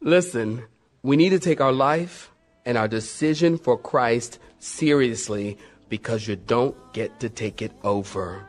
Listen, 0.00 0.64
we 1.02 1.18
need 1.18 1.30
to 1.30 1.38
take 1.38 1.60
our 1.60 1.72
life 1.72 2.30
and 2.64 2.78
our 2.78 2.88
decision 2.88 3.58
for 3.58 3.76
Christ 3.76 4.38
seriously 4.58 5.58
because 5.90 6.26
you 6.26 6.36
don't 6.36 6.74
get 6.94 7.20
to 7.20 7.28
take 7.28 7.60
it 7.60 7.72
over. 7.84 8.48